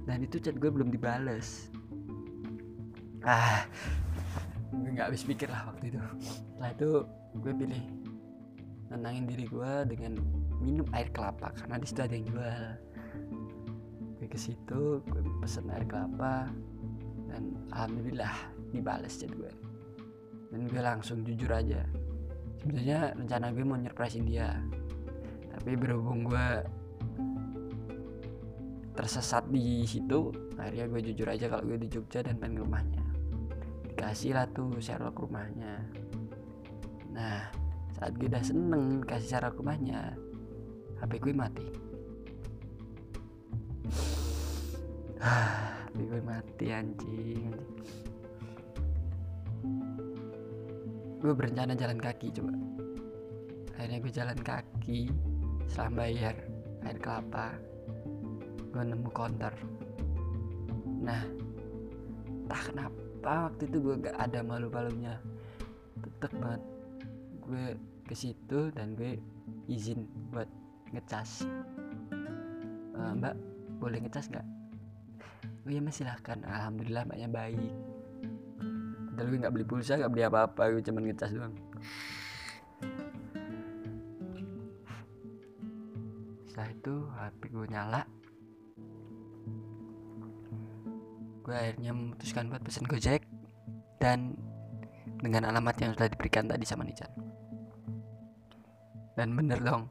Dan 0.08 0.24
itu 0.24 0.40
chat 0.40 0.56
gue 0.56 0.72
belum 0.72 0.94
dibales. 0.94 1.68
Ah 3.26 3.68
gue 4.72 4.92
nggak 4.92 5.12
habis 5.12 5.24
pikir 5.28 5.52
lah 5.52 5.72
waktu 5.72 5.92
itu. 5.92 6.00
Setelah 6.24 6.72
itu 6.72 6.90
gue 7.36 7.54
pilih 7.56 7.84
nenangin 8.96 9.28
diri 9.28 9.46
gue 9.48 9.74
dengan 9.92 10.18
minum 10.64 10.88
air 10.96 11.12
kelapa 11.12 11.52
karena 11.54 11.76
di 11.78 11.86
situ 11.88 12.00
ada 12.02 12.16
yang 12.16 12.28
jual. 12.28 12.66
Gue 14.18 14.28
ke 14.32 14.40
situ 14.40 14.82
gue 15.04 15.22
pesen 15.44 15.70
air 15.70 15.86
kelapa 15.86 16.50
dan 17.30 17.52
alhamdulillah 17.76 18.32
dibales 18.72 19.20
chat 19.20 19.32
gue 19.32 19.52
dan 20.56 20.72
gue 20.72 20.82
langsung 20.82 21.20
jujur 21.28 21.52
aja 21.52 21.84
sebenarnya 22.64 23.12
rencana 23.12 23.52
gue 23.52 23.66
mau 23.68 23.76
nyerpresin 23.76 24.24
dia 24.24 24.56
tapi 25.52 25.76
berhubung 25.76 26.24
gue 26.24 26.48
tersesat 28.96 29.44
di 29.52 29.84
situ 29.84 30.32
akhirnya 30.56 30.88
gue 30.88 31.02
jujur 31.12 31.28
aja 31.28 31.52
kalau 31.52 31.68
gue 31.68 31.78
di 31.84 31.92
Jogja 31.92 32.24
dan 32.24 32.40
pengen 32.40 32.64
rumahnya. 32.64 33.04
Dikasih 33.92 34.40
lah 34.40 34.48
tuh 34.48 34.72
Sherlock 34.80 35.20
rumahnya. 35.20 35.84
Nah 37.12 37.52
saat 37.96 38.12
gue 38.20 38.28
udah 38.28 38.44
seneng 38.44 39.00
kasih 39.08 39.40
Sherlock 39.40 39.56
rumahnya 39.64 40.20
HP 41.00 41.12
gue 41.24 41.34
mati. 41.36 41.68
HP 45.24 45.96
gue 46.04 46.22
mati 46.22 46.66
anjing, 46.76 47.56
gue 51.24 51.34
berencana 51.34 51.72
jalan 51.74 52.00
kaki 52.00 52.36
coba. 52.36 52.52
Akhirnya 53.80 54.00
gue 54.04 54.12
jalan 54.12 54.40
kaki 54.44 55.00
setelah 55.72 55.92
bayar 56.04 56.36
air 56.86 56.98
kelapa 57.02 57.58
gue 58.70 58.84
nemu 58.84 59.10
counter 59.10 59.54
nah 61.02 61.22
tak 62.46 62.72
kenapa 62.72 63.50
waktu 63.50 63.66
itu 63.66 63.78
gue 63.82 63.96
gak 64.06 64.18
ada 64.22 64.40
malu-malunya. 64.46 65.18
Tetep 65.98 66.32
banget 66.38 66.62
gue 67.46 67.78
ke 68.06 68.14
situ 68.18 68.74
dan 68.74 68.98
gue 68.98 69.18
izin 69.70 70.06
buat 70.34 70.50
ngecas. 70.94 71.46
Uh, 72.96 73.14
mbak 73.18 73.34
boleh 73.78 74.02
ngecas 74.02 74.30
nggak? 74.34 74.48
Oh 75.66 75.70
iya 75.70 75.82
mas 75.82 75.98
silahkan. 75.98 76.42
Alhamdulillah 76.46 77.06
mbaknya 77.06 77.30
baik. 77.30 77.74
Padahal 79.14 79.28
gue 79.30 79.40
nggak 79.42 79.54
beli 79.54 79.66
pulsa 79.66 79.98
nggak 79.98 80.12
beli 80.14 80.24
apa-apa 80.26 80.62
gue 80.74 80.82
cuma 80.86 81.00
ngecas 81.02 81.32
doang. 81.34 81.56
Setelah 86.50 86.70
itu 86.74 86.94
HP 87.14 87.42
gue 87.54 87.66
nyala. 87.70 88.02
Gue 91.46 91.54
akhirnya 91.54 91.94
memutuskan 91.94 92.50
buat 92.50 92.66
pesen 92.66 92.90
gojek 92.90 93.22
dan 94.02 94.34
dengan 95.22 95.46
alamat 95.50 95.78
yang 95.78 95.94
sudah 95.94 96.10
diberikan 96.10 96.50
tadi 96.50 96.66
sama 96.66 96.82
Nican 96.82 97.25
dan 99.16 99.32
bener 99.32 99.60
dong. 99.64 99.88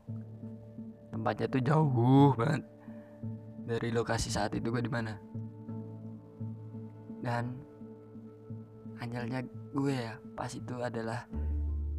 Tempatnya 1.08 1.46
tuh 1.48 1.62
jauh 1.64 2.36
banget. 2.36 2.62
Dari 3.64 3.88
lokasi 3.88 4.28
saat 4.28 4.52
itu 4.52 4.68
gue 4.68 4.84
di 4.84 4.92
mana. 4.92 5.16
Dan 7.24 7.56
anjalnya 9.00 9.40
gue 9.72 9.94
ya 9.96 10.20
pas 10.36 10.52
itu 10.52 10.76
adalah 10.84 11.24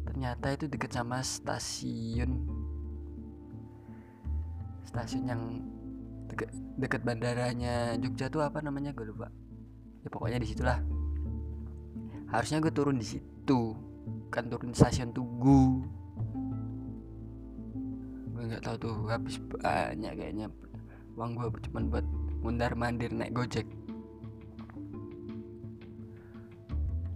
ternyata 0.06 0.54
itu 0.54 0.70
deket 0.70 0.94
sama 0.94 1.18
stasiun. 1.18 2.46
Stasiun 4.86 5.24
yang 5.26 5.42
deket, 6.30 6.50
deket 6.78 7.02
bandaranya 7.02 7.98
Jogja 7.98 8.30
tuh 8.30 8.46
apa 8.46 8.62
namanya? 8.62 8.94
Gue 8.94 9.10
lupa. 9.10 9.26
Ya 10.06 10.08
pokoknya 10.14 10.38
di 10.38 10.46
situlah 10.46 10.78
harusnya 12.30 12.62
gue 12.62 12.70
turun 12.70 13.02
di 13.02 13.06
situ. 13.06 13.74
Kan 14.30 14.46
turun 14.46 14.70
stasiun 14.70 15.10
Tugu 15.10 15.82
gue 18.36 18.52
nggak 18.52 18.68
tahu 18.68 18.76
tuh 18.76 18.94
habis 19.08 19.40
banyak 19.40 20.12
kayaknya. 20.12 20.46
Uang 21.16 21.40
gue 21.40 21.48
cuma 21.72 21.80
buat 21.88 22.04
mundar 22.44 22.76
mandir 22.76 23.08
naik 23.08 23.32
gojek. 23.32 23.64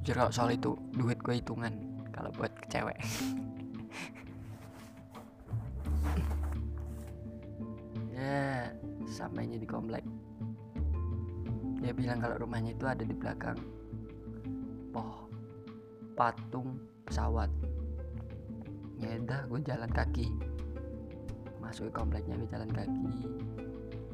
Kalau 0.00 0.32
soal 0.32 0.56
itu 0.56 0.74
duit 0.96 1.20
gue 1.20 1.36
hitungan 1.36 1.70
kalau 2.08 2.32
buat 2.40 2.52
ke 2.56 2.66
cewek. 2.72 2.96
Ya 8.20 8.68
sampainya 9.08 9.56
di 9.56 9.64
komplek. 9.64 10.04
Dia 11.80 11.96
bilang 11.96 12.20
kalau 12.20 12.44
rumahnya 12.44 12.76
itu 12.76 12.84
ada 12.84 13.00
di 13.00 13.16
belakang 13.16 13.56
poh 14.92 15.24
patung 16.12 16.76
pesawat. 17.08 17.48
Ya 19.00 19.16
udah 19.24 19.48
gue 19.48 19.60
jalan 19.64 19.88
kaki 19.88 20.28
masuk 21.70 21.86
ke 21.86 22.02
kompleknya 22.02 22.34
jalan 22.50 22.66
kaki. 22.74 23.30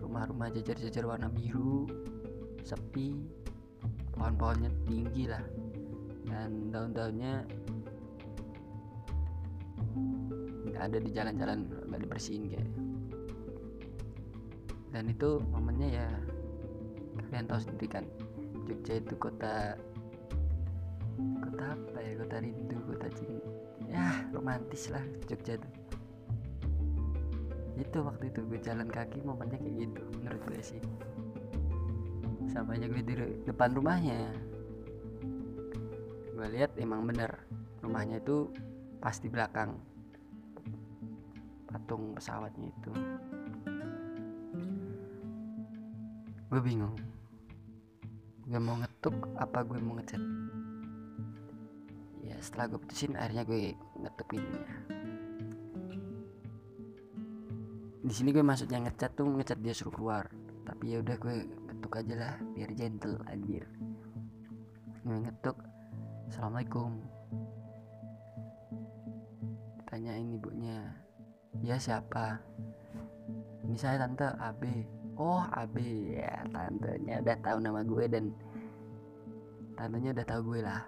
Rumah-rumah 0.05 0.53
jajar-jajar 0.53 1.09
warna 1.09 1.33
biru 1.33 1.89
sepi 2.61 3.17
pohon-pohonnya 4.13 4.69
tinggi 4.85 5.25
lah. 5.25 5.41
Dan 6.29 6.69
daun-daunnya 6.69 7.49
nggak 10.69 10.83
ada 10.85 10.99
di 11.01 11.11
jalan-jalan 11.17 11.65
nggak 11.89 12.01
dibersihin 12.05 12.45
kayak. 12.53 12.69
Dan 14.93 15.09
itu 15.09 15.41
momennya 15.49 15.89
ya 15.97 16.09
kalian 17.33 17.49
tahu 17.49 17.61
sendiri 17.65 17.89
kan 17.89 18.05
Jogja 18.69 19.01
itu 19.01 19.17
kota 19.17 19.81
kota 21.41 21.65
apa 21.73 21.99
ya? 22.05 22.13
Kota 22.21 22.37
rindu 22.37 22.77
kota 22.85 23.09
cinta. 23.17 23.49
Ya 23.89 24.29
romantis 24.37 24.93
lah 24.93 25.05
Jogja 25.25 25.57
itu 25.57 25.69
itu 27.77 27.99
waktu 28.01 28.33
itu 28.33 28.41
gue 28.49 28.59
jalan 28.65 28.89
kaki 28.89 29.21
momennya 29.21 29.61
kayak 29.61 29.77
gitu 29.85 30.03
menurut 30.21 30.43
gue 30.49 30.61
sih. 30.65 30.83
Sampainya 32.49 32.89
gue 32.89 33.03
di 33.05 33.15
depan 33.45 33.77
rumahnya. 33.77 34.33
Gue 36.33 36.47
lihat 36.57 36.73
emang 36.81 37.05
bener 37.05 37.33
rumahnya 37.85 38.21
itu 38.21 38.49
pas 39.01 39.17
di 39.21 39.29
belakang. 39.29 39.77
Patung 41.69 42.17
pesawatnya 42.17 42.73
itu. 42.73 42.93
Gue 46.49 46.61
bingung. 46.65 46.97
Gue 48.49 48.61
mau 48.63 48.81
ngetuk 48.81 49.15
apa 49.37 49.61
gue 49.67 49.79
mau 49.85 50.01
ngechat 50.01 50.23
ya 52.27 52.35
setelah 52.43 52.75
gue 52.75 52.81
putusin 52.83 53.15
akhirnya 53.15 53.47
gue 53.47 53.73
ngetuk 54.03 54.27
pintunya 54.27 54.67
di 58.07 58.15
sini 58.15 58.31
gue 58.31 58.45
maksudnya 58.47 58.79
ngecat 58.87 59.19
tuh 59.19 59.27
ngecat 59.27 59.59
dia 59.59 59.75
suruh 59.75 59.91
keluar. 59.91 60.31
Tapi 60.63 60.95
ya 60.95 61.03
udah 61.03 61.17
gue 61.19 61.37
ketuk 61.67 61.99
aja 61.99 62.15
lah 62.15 62.35
biar 62.55 62.71
gentle 62.79 63.19
anjir. 63.27 63.67
Gue 65.03 65.19
ngetuk 65.27 65.59
assalamualaikum. 66.31 67.03
Tanyain 69.91 70.31
ibunya 70.39 70.87
dia 71.59 71.83
siapa? 71.83 72.39
Ini 73.67 73.75
saya 73.75 74.07
tante 74.07 74.31
AB 74.39 74.63
oh 75.19 75.43
AB 75.51 75.75
ya 76.15 76.47
tantenya 76.55 77.19
udah 77.27 77.37
tahu 77.43 77.59
nama 77.59 77.81
gue 77.83 78.05
dan 78.07 78.25
tantenya 79.75 80.15
udah 80.15 80.27
tahu 80.31 80.41
gue 80.55 80.61
lah. 80.63 80.83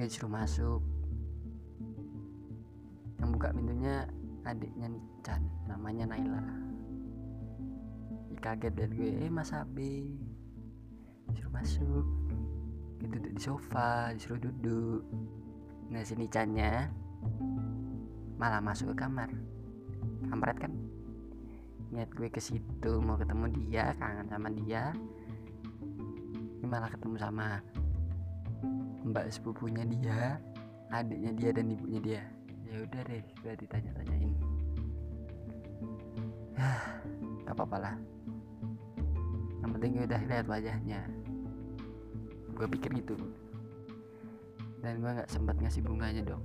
Dia 0.00 0.08
disuruh 0.08 0.32
masuk. 0.32 0.80
Yang 3.20 3.28
buka 3.36 3.48
pintunya 3.52 4.08
adiknya 4.48 4.88
Nican 4.88 5.42
namanya 5.68 6.08
Naila. 6.08 6.42
Kaget 8.38 8.70
dan 8.78 8.90
gue 8.94 9.10
eh 9.26 9.30
mas 9.30 9.52
Abe 9.52 10.14
disuruh 11.28 11.52
masuk. 11.52 12.06
Gitu 12.98 13.14
duduk 13.18 13.32
di 13.34 13.42
sofa 13.42 14.14
disuruh 14.16 14.40
duduk. 14.40 15.02
Nah 15.92 16.02
si 16.06 16.14
Nicannya 16.16 16.88
malah 18.40 18.64
masuk 18.64 18.94
ke 18.94 19.04
kamar. 19.04 19.28
Kampret 20.32 20.56
kan 20.56 20.72
niat 21.88 22.08
gue 22.14 22.28
ke 22.28 22.40
situ 22.40 22.92
mau 23.04 23.20
ketemu 23.20 23.46
dia 23.52 23.92
kangen 24.00 24.30
sama 24.30 24.48
dia. 24.54 24.96
Ini 26.58 26.66
malah 26.66 26.88
ketemu 26.88 27.16
sama 27.20 27.60
mbak 29.08 29.32
sepupunya 29.32 29.88
dia 29.88 30.36
adiknya 30.92 31.32
dia 31.32 31.50
dan 31.56 31.72
ibunya 31.72 32.00
dia 32.00 32.22
ya 32.68 32.84
udah 32.84 33.00
deh 33.08 33.20
gue 33.24 33.52
ditanya-tanyain. 33.64 34.32
Gak 37.48 37.54
apa-apa 37.56 37.76
lah. 37.80 37.94
Yang 39.64 39.70
penting 39.78 39.90
gue 39.96 40.04
udah 40.04 40.22
lihat 40.28 40.46
wajahnya. 40.46 41.00
Gue 42.52 42.66
pikir 42.76 42.90
gitu. 43.00 43.16
Dan 44.84 45.00
gue 45.00 45.10
nggak 45.10 45.30
sempat 45.32 45.56
ngasih 45.58 45.80
bunganya 45.80 46.22
dong. 46.28 46.44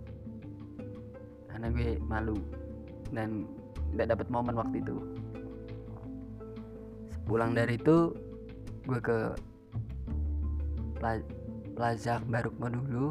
Karena 1.52 1.68
gue 1.70 2.00
malu. 2.08 2.40
Dan 3.12 3.44
tidak 3.94 4.18
dapat 4.18 4.28
momen 4.32 4.56
waktu 4.56 4.80
itu. 4.80 4.98
Pulang 7.28 7.52
dari 7.52 7.76
itu 7.76 8.16
gue 8.88 9.00
ke 9.00 9.20
Pla- 10.98 11.28
Plaza 11.76 12.24
Barukmo 12.32 12.72
dulu. 12.72 13.08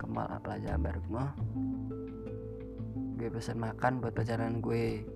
Ke 0.00 0.04
Plaza 0.40 0.72
Barukmo 0.80 1.24
gue 3.22 3.30
pesan 3.30 3.62
makan 3.62 4.02
buat 4.02 4.18
perjalanan 4.18 4.58
gue. 4.58 5.06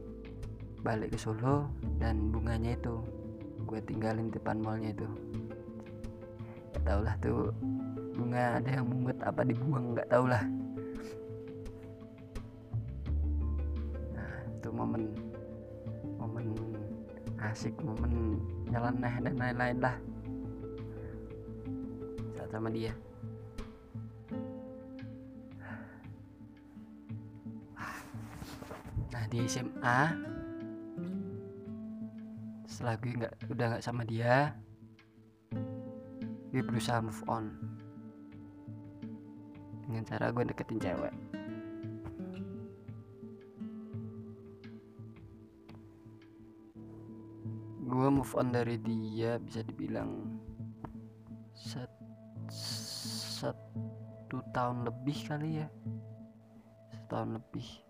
Balik 0.87 1.11
ke 1.11 1.19
Solo 1.19 1.67
dan 1.99 2.31
bunganya 2.31 2.79
itu 2.79 3.03
gue 3.67 3.83
tinggalin 3.83 4.31
depan 4.31 4.63
mallnya 4.63 4.95
itu. 4.95 5.09
Tau 6.87 7.03
lah 7.03 7.19
tuh 7.19 7.51
bunga 8.17 8.57
ada 8.57 8.81
yang 8.81 8.89
mungut 8.89 9.19
apa 9.21 9.45
dibuang 9.45 9.93
nggak 9.93 10.09
tau 10.09 10.25
lah 10.25 10.41
nah 14.17 14.33
itu 14.57 14.69
momen 14.73 15.13
momen 16.17 16.47
asik 17.45 17.77
momen 17.85 18.41
nyeleneh 18.73 19.15
dan 19.21 19.35
lain-lain 19.37 19.79
lah. 19.85 19.97
Saat 22.41 22.49
sama 22.57 22.73
dia 22.73 22.97
di 29.31 29.45
SMA 29.47 30.01
setelah 32.67 32.95
gue 32.99 33.13
nggak 33.15 33.35
udah 33.51 33.67
nggak 33.73 33.85
sama 33.85 34.03
dia 34.03 34.53
gue 36.57 36.65
berusaha 36.65 37.05
move 37.05 37.21
on. 37.29 37.53
Dengan 39.85 40.09
cara 40.09 40.33
gue 40.33 40.41
deketin 40.49 40.81
cewek. 40.81 41.13
Gue 47.85 48.09
move 48.09 48.33
on 48.41 48.57
dari 48.57 48.81
dia 48.81 49.37
bisa 49.37 49.61
dibilang 49.69 50.41
satu 53.37 54.41
tahun 54.57 54.89
lebih 54.89 55.29
kali 55.29 55.61
ya. 55.61 55.69
Setahun 56.97 57.37
lebih 57.37 57.86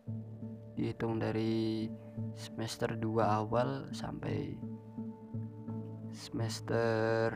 dihitung 0.76 1.16
dari 1.16 1.88
semester 2.36 2.94
2 2.94 3.16
awal 3.24 3.88
sampai 3.96 4.54
semester 6.12 7.32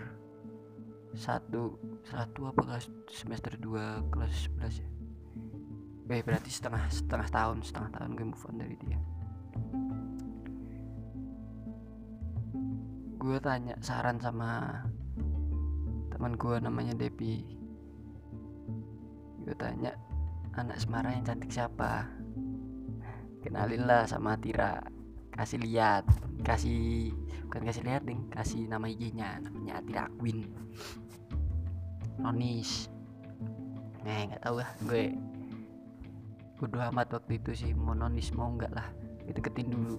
satu. 1.16 1.80
Satu 2.04 2.52
apa 2.52 2.60
kelas? 2.62 2.86
Semester 3.10 3.56
2 3.56 4.12
kelas 4.12 4.32
11 4.60 4.84
ya. 4.84 4.88
Eh 6.10 6.22
berarti 6.26 6.50
setengah 6.50 6.90
setengah 6.90 7.28
tahun 7.30 7.58
setengah 7.62 7.90
tahun 7.96 8.10
gue 8.18 8.26
move 8.28 8.46
on 8.50 8.56
dari 8.60 8.76
dia. 8.82 8.98
Gue 13.20 13.38
tanya 13.40 13.74
saran 13.80 14.18
sama 14.18 14.84
teman 16.10 16.36
gue 16.36 16.56
namanya 16.60 16.92
Depi 16.92 17.60
gue 19.40 19.56
tanya 19.56 19.96
anak 20.52 20.76
Semarang 20.76 21.16
yang 21.16 21.24
cantik 21.24 21.48
siapa 21.48 22.04
kenalin 23.40 23.84
lah 23.88 24.04
sama 24.04 24.36
Tira. 24.36 24.80
Kasih 25.34 25.60
lihat. 25.60 26.04
Kasih 26.44 27.12
bukan 27.48 27.62
kasih 27.66 27.82
lihat 27.84 28.02
ding 28.04 28.28
kasih 28.32 28.68
nama 28.68 28.86
IG-nya. 28.88 29.40
Namanya 29.40 29.80
Tira 29.84 30.04
Queen. 30.20 30.48
Nonis. 32.20 32.88
Eh 34.04 34.28
nggak 34.28 34.42
tahu 34.44 34.60
lah 34.60 34.70
gue. 34.84 35.16
Bodo 36.60 36.76
amat 36.92 37.16
waktu 37.16 37.40
itu 37.40 37.56
sih 37.56 37.72
mau 37.72 37.96
nonis 37.96 38.32
mau 38.36 38.52
enggak 38.52 38.72
lah. 38.76 38.88
Itu 39.24 39.40
ketin 39.40 39.72
dulu. 39.72 39.96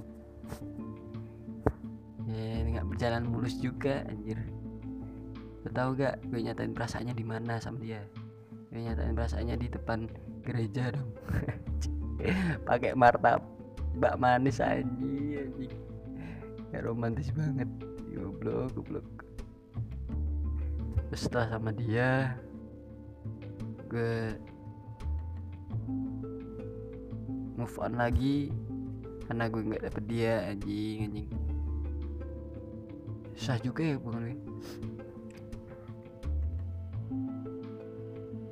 Ya 2.30 2.64
nggak 2.64 2.86
berjalan 2.88 3.26
mulus 3.26 3.58
juga 3.58 4.06
anjir. 4.06 4.38
Lo 5.62 5.70
tau 5.70 5.94
gak 5.94 6.26
gue 6.26 6.42
nyatain 6.42 6.74
perasaannya 6.74 7.14
di 7.14 7.26
mana 7.26 7.62
sama 7.62 7.86
dia? 7.86 8.02
Gue 8.74 8.82
nyatain 8.82 9.14
perasaannya 9.14 9.56
di 9.62 9.68
depan 9.70 10.10
gereja 10.42 10.90
dong 10.90 11.10
pakai 12.70 12.92
martabak 12.94 14.16
manis 14.18 14.62
aja 14.62 15.12
ya 16.72 16.80
romantis 16.80 17.30
banget. 17.36 17.68
Goblok 18.12 18.72
goblok. 18.76 19.08
Setelah 21.12 21.60
sama 21.60 21.72
dia 21.76 22.40
gue 23.92 24.40
move 27.60 27.76
on 27.84 28.00
lagi 28.00 28.48
karena 29.28 29.52
gue 29.52 29.62
nggak 29.68 29.84
dapet 29.92 30.04
dia 30.08 30.34
anjing 30.48 31.12
anjing. 31.12 31.30
Susah 33.36 33.60
juga 33.60 33.84
ya 33.84 33.96
bukan 34.00 34.32
gue 34.32 34.38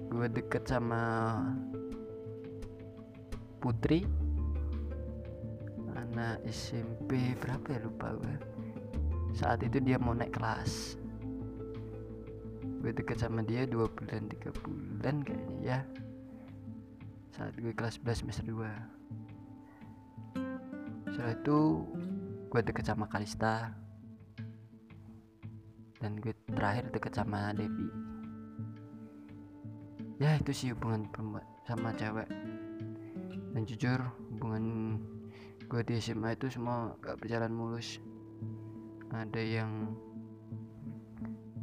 gue 0.10 0.28
deket 0.36 0.68
sama 0.68 1.40
Putri. 3.60 4.08
Anak 5.96 6.42
SMP 6.48 7.36
berapa 7.38 7.76
ya? 7.76 7.80
Lupa 7.84 8.16
gue 8.18 8.36
saat 9.38 9.62
itu 9.62 9.78
dia 9.84 10.00
mau 10.02 10.16
naik 10.16 10.34
kelas. 10.34 10.98
Gue 12.80 12.96
deket 12.96 13.20
sama 13.20 13.44
dia 13.44 13.68
dua 13.68 13.92
bulan 13.92 14.32
tiga 14.32 14.50
bulan 14.64 15.22
kayaknya 15.22 15.60
ya. 15.62 15.80
Saat 17.36 17.54
gue 17.60 17.72
kelas 17.76 18.00
11 18.04 18.26
semester 18.26 18.46
2 18.48 18.64
setelah 21.20 21.36
itu 21.36 21.84
gue 22.48 22.62
deket 22.64 22.86
sama 22.88 23.06
Kalista. 23.12 23.76
Dan 26.00 26.16
gue 26.24 26.32
terakhir 26.48 26.96
deket 26.96 27.12
sama 27.12 27.52
Devi 27.52 28.10
ya 30.20 30.36
itu 30.36 30.52
sih 30.52 30.68
hubungan 30.76 31.08
sama 31.64 31.96
cewek 31.96 32.28
dan 33.54 33.62
jujur 33.66 34.00
hubungan 34.34 34.98
gue 35.70 35.82
di 35.86 36.02
SMA 36.02 36.34
itu 36.34 36.50
semua 36.50 36.98
gak 37.02 37.22
berjalan 37.22 37.54
mulus. 37.54 38.02
Ada 39.10 39.42
yang 39.42 39.94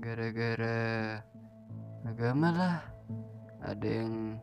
gara-gara 0.02 1.18
agama 2.06 2.48
lah 2.54 2.76
ada 3.66 3.86
yang 3.86 4.38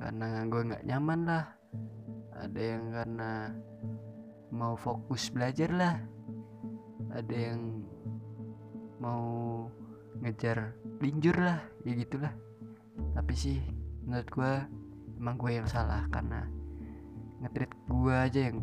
karena 0.00 0.48
gue 0.48 0.62
nggak 0.72 0.86
nyaman 0.88 1.20
lah 1.28 1.44
ada 2.32 2.60
yang 2.60 2.88
karena 2.88 3.30
mau 4.48 4.72
fokus 4.72 5.28
belajar 5.28 5.68
lah 5.68 5.96
ada 7.12 7.36
yang 7.36 7.84
mau 8.96 9.68
ngejar 10.24 10.74
linjur 10.98 11.36
lah 11.38 11.60
ya 11.86 11.92
gitulah. 11.94 12.34
Tapi 13.14 13.34
sih 13.34 13.58
menurut 14.06 14.28
gue 14.32 14.52
emang 15.18 15.34
gue 15.34 15.58
yang 15.58 15.66
salah 15.66 16.06
karena 16.14 16.46
ngetrit 17.42 17.74
gue 17.90 18.14
aja 18.14 18.40
yang 18.50 18.62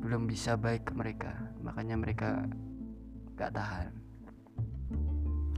belum 0.00 0.30
bisa 0.30 0.54
baik 0.54 0.86
ke 0.86 0.92
mereka. 0.94 1.34
Makanya 1.60 1.98
mereka 1.98 2.46
gak 3.34 3.52
tahan. 3.52 3.90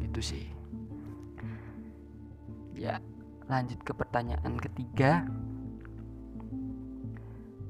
Itu 0.01 0.21
sih. 0.25 0.49
Ya 2.73 2.99
lanjut 3.47 3.79
ke 3.85 3.93
pertanyaan 3.93 4.57
ketiga. 4.57 5.29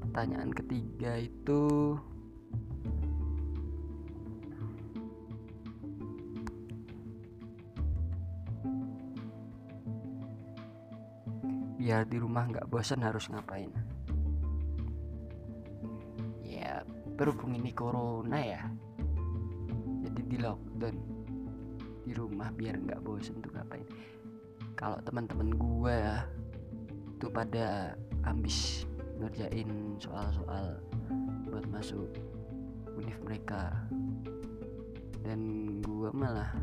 Pertanyaan 0.06 0.54
ketiga 0.54 1.18
itu 1.18 1.62
biar 11.82 12.06
di 12.06 12.14
rumah 12.22 12.46
nggak 12.46 12.70
bosan 12.70 13.02
harus 13.02 13.26
ngapain? 13.26 13.66
Ya 16.46 16.86
berhubung 17.18 17.58
ini 17.58 17.74
corona 17.74 18.38
ya. 18.38 18.62
Jadi 20.06 20.20
di 20.30 20.36
lockdown 20.38 20.96
di 22.06 22.14
rumah 22.14 22.54
biar 22.54 22.78
nggak 22.78 23.02
bosan 23.02 23.42
tuh 23.42 23.50
ngapain? 23.50 23.82
Kalau 24.78 25.02
teman-teman 25.02 25.50
gue 25.58 25.98
itu 27.18 27.26
pada 27.34 27.98
ambis 28.30 28.86
ngerjain 29.18 29.98
soal-soal 29.98 30.78
buat 31.50 31.66
masuk 31.66 32.06
univ 32.94 33.18
mereka. 33.26 33.74
Dan 35.26 35.66
gue 35.82 36.14
malah 36.14 36.54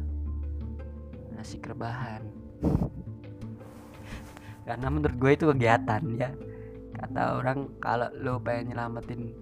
ngasih 1.36 1.60
rebahan 1.68 2.24
karena 4.70 4.86
menurut 4.94 5.18
gue 5.18 5.32
itu 5.34 5.46
kegiatan 5.50 6.04
ya. 6.14 6.30
Kata 6.94 7.42
orang 7.42 7.74
kalau 7.82 8.06
lo 8.22 8.38
pengen 8.38 8.70
nyelamatin 8.70 9.34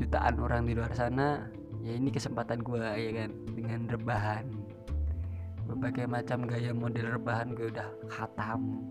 jutaan 0.00 0.40
orang 0.40 0.64
di 0.64 0.72
luar 0.72 0.88
sana 0.96 1.52
ya 1.84 1.92
ini 1.92 2.08
kesempatan 2.08 2.64
gue 2.64 2.80
ya 2.80 3.10
kan 3.12 3.30
dengan 3.52 3.80
rebahan. 3.92 4.46
Berbagai 5.68 6.08
macam 6.08 6.48
gaya 6.48 6.72
model 6.72 7.12
rebahan 7.12 7.52
gue 7.52 7.68
udah 7.68 7.88
khatam. 8.08 8.88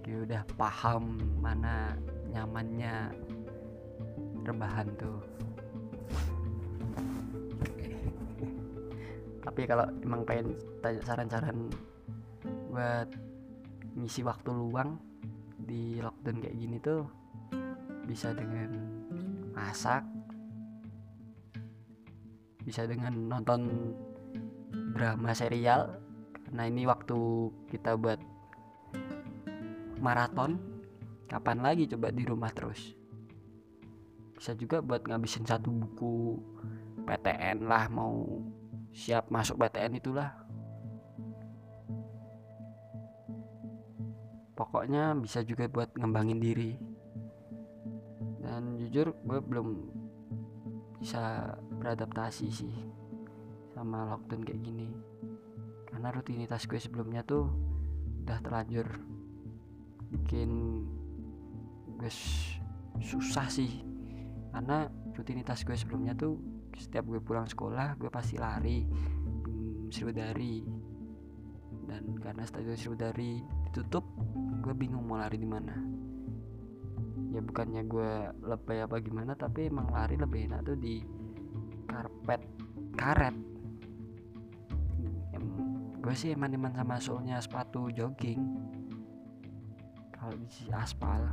Gue 0.00 0.24
udah 0.24 0.48
paham 0.56 1.20
mana 1.36 1.92
nyamannya 2.32 3.12
rebahan 4.48 4.88
tuh. 4.96 5.20
Tapi 9.44 9.60
kalau 9.68 9.84
emang 10.00 10.24
pengen 10.24 10.56
tanya 10.80 11.02
saran-saran 11.04 11.68
buat 12.72 13.10
ngisi 14.02 14.26
waktu 14.26 14.50
luang 14.50 14.98
di 15.62 16.02
lockdown 16.02 16.42
kayak 16.42 16.56
gini 16.58 16.76
tuh 16.82 17.06
bisa 18.02 18.34
dengan 18.34 18.74
masak 19.54 20.02
bisa 22.62 22.86
dengan 22.86 23.12
nonton 23.26 23.66
drama 24.94 25.34
serial. 25.34 25.98
Karena 26.46 26.68
ini 26.68 26.86
waktu 26.86 27.18
kita 27.68 27.98
buat 27.98 28.20
maraton. 29.98 30.70
Kapan 31.26 31.64
lagi 31.64 31.88
coba 31.88 32.12
di 32.12 32.28
rumah 32.28 32.52
terus? 32.52 32.92
Bisa 34.36 34.52
juga 34.52 34.84
buat 34.84 35.08
ngabisin 35.08 35.48
satu 35.48 35.72
buku 35.72 36.36
PTN 37.08 37.64
lah 37.64 37.88
mau 37.88 38.44
siap 38.92 39.32
masuk 39.32 39.56
PTN 39.56 39.96
itulah 39.96 40.41
pokoknya 44.52 45.16
bisa 45.16 45.40
juga 45.44 45.68
buat 45.68 45.92
ngembangin 45.96 46.40
diri. 46.40 46.72
Dan 48.42 48.76
jujur 48.78 49.16
gue 49.24 49.38
belum 49.40 49.68
bisa 51.02 51.56
beradaptasi 51.82 52.46
sih 52.52 52.74
sama 53.72 54.12
lockdown 54.12 54.42
kayak 54.44 54.62
gini. 54.62 54.88
Karena 55.88 56.12
rutinitas 56.12 56.68
gue 56.68 56.78
sebelumnya 56.78 57.24
tuh 57.24 57.48
udah 58.22 58.38
terlanjur 58.44 58.86
bikin 60.12 60.82
gue 61.96 62.12
susah 63.00 63.48
sih. 63.48 63.80
Karena 64.52 64.86
rutinitas 65.16 65.64
gue 65.64 65.76
sebelumnya 65.76 66.12
tuh 66.12 66.36
setiap 66.76 67.04
gue 67.04 67.20
pulang 67.20 67.44
sekolah 67.44 68.00
gue 68.00 68.08
pasti 68.08 68.40
lari 68.40 68.84
hmm, 68.84 69.92
Sriwedari 69.92 70.64
dan 71.84 72.16
karena 72.16 72.48
stadion 72.48 72.78
Sriwedari 72.78 73.44
ditutup 73.72 74.04
gue 74.60 74.76
bingung 74.76 75.08
mau 75.08 75.16
lari 75.16 75.40
di 75.40 75.48
mana. 75.48 75.72
Ya 77.32 77.40
bukannya 77.40 77.88
gue 77.88 78.12
lebay 78.44 78.84
apa 78.84 79.00
gimana 79.00 79.32
tapi 79.32 79.72
emang 79.72 79.88
lari 79.88 80.20
lebih 80.20 80.52
enak 80.52 80.60
tuh 80.68 80.76
di 80.76 81.00
karpet. 81.88 82.44
Karet. 82.92 83.32
Gue 86.04 86.12
sih 86.12 86.36
eman-eman 86.36 86.76
sama 86.76 87.00
soalnya 87.00 87.40
sepatu 87.40 87.88
jogging. 87.88 88.44
Kalau 90.12 90.36
di 90.36 90.68
aspal. 90.76 91.24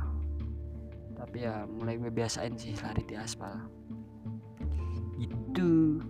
Tapi 1.20 1.44
ya 1.44 1.68
mulai 1.68 2.00
gue 2.00 2.08
biasain 2.08 2.56
sih 2.56 2.72
lari 2.80 3.04
di 3.04 3.20
aspal. 3.20 3.68
Itu 5.20 6.00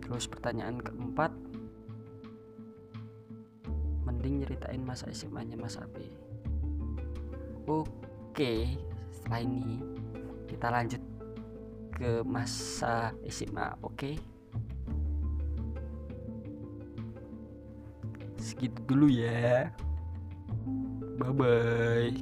terus 0.00 0.24
pertanyaan 0.24 0.80
keempat 0.80 1.51
mending 4.22 4.46
nyeritain 4.46 4.86
masa 4.86 5.10
SMA 5.10 5.42
nya 5.42 5.58
Mas 5.58 5.74
Abi. 5.74 6.06
Oke 7.66 8.78
setelah 9.10 9.42
ini 9.42 9.82
kita 10.46 10.70
lanjut 10.70 11.02
ke 11.90 12.22
masa 12.22 13.10
SMA 13.26 13.74
oke? 13.82 14.14
Segitu 18.38 18.78
dulu 18.86 19.10
ya. 19.10 19.74
Bye 21.18 21.34
bye 21.34 22.14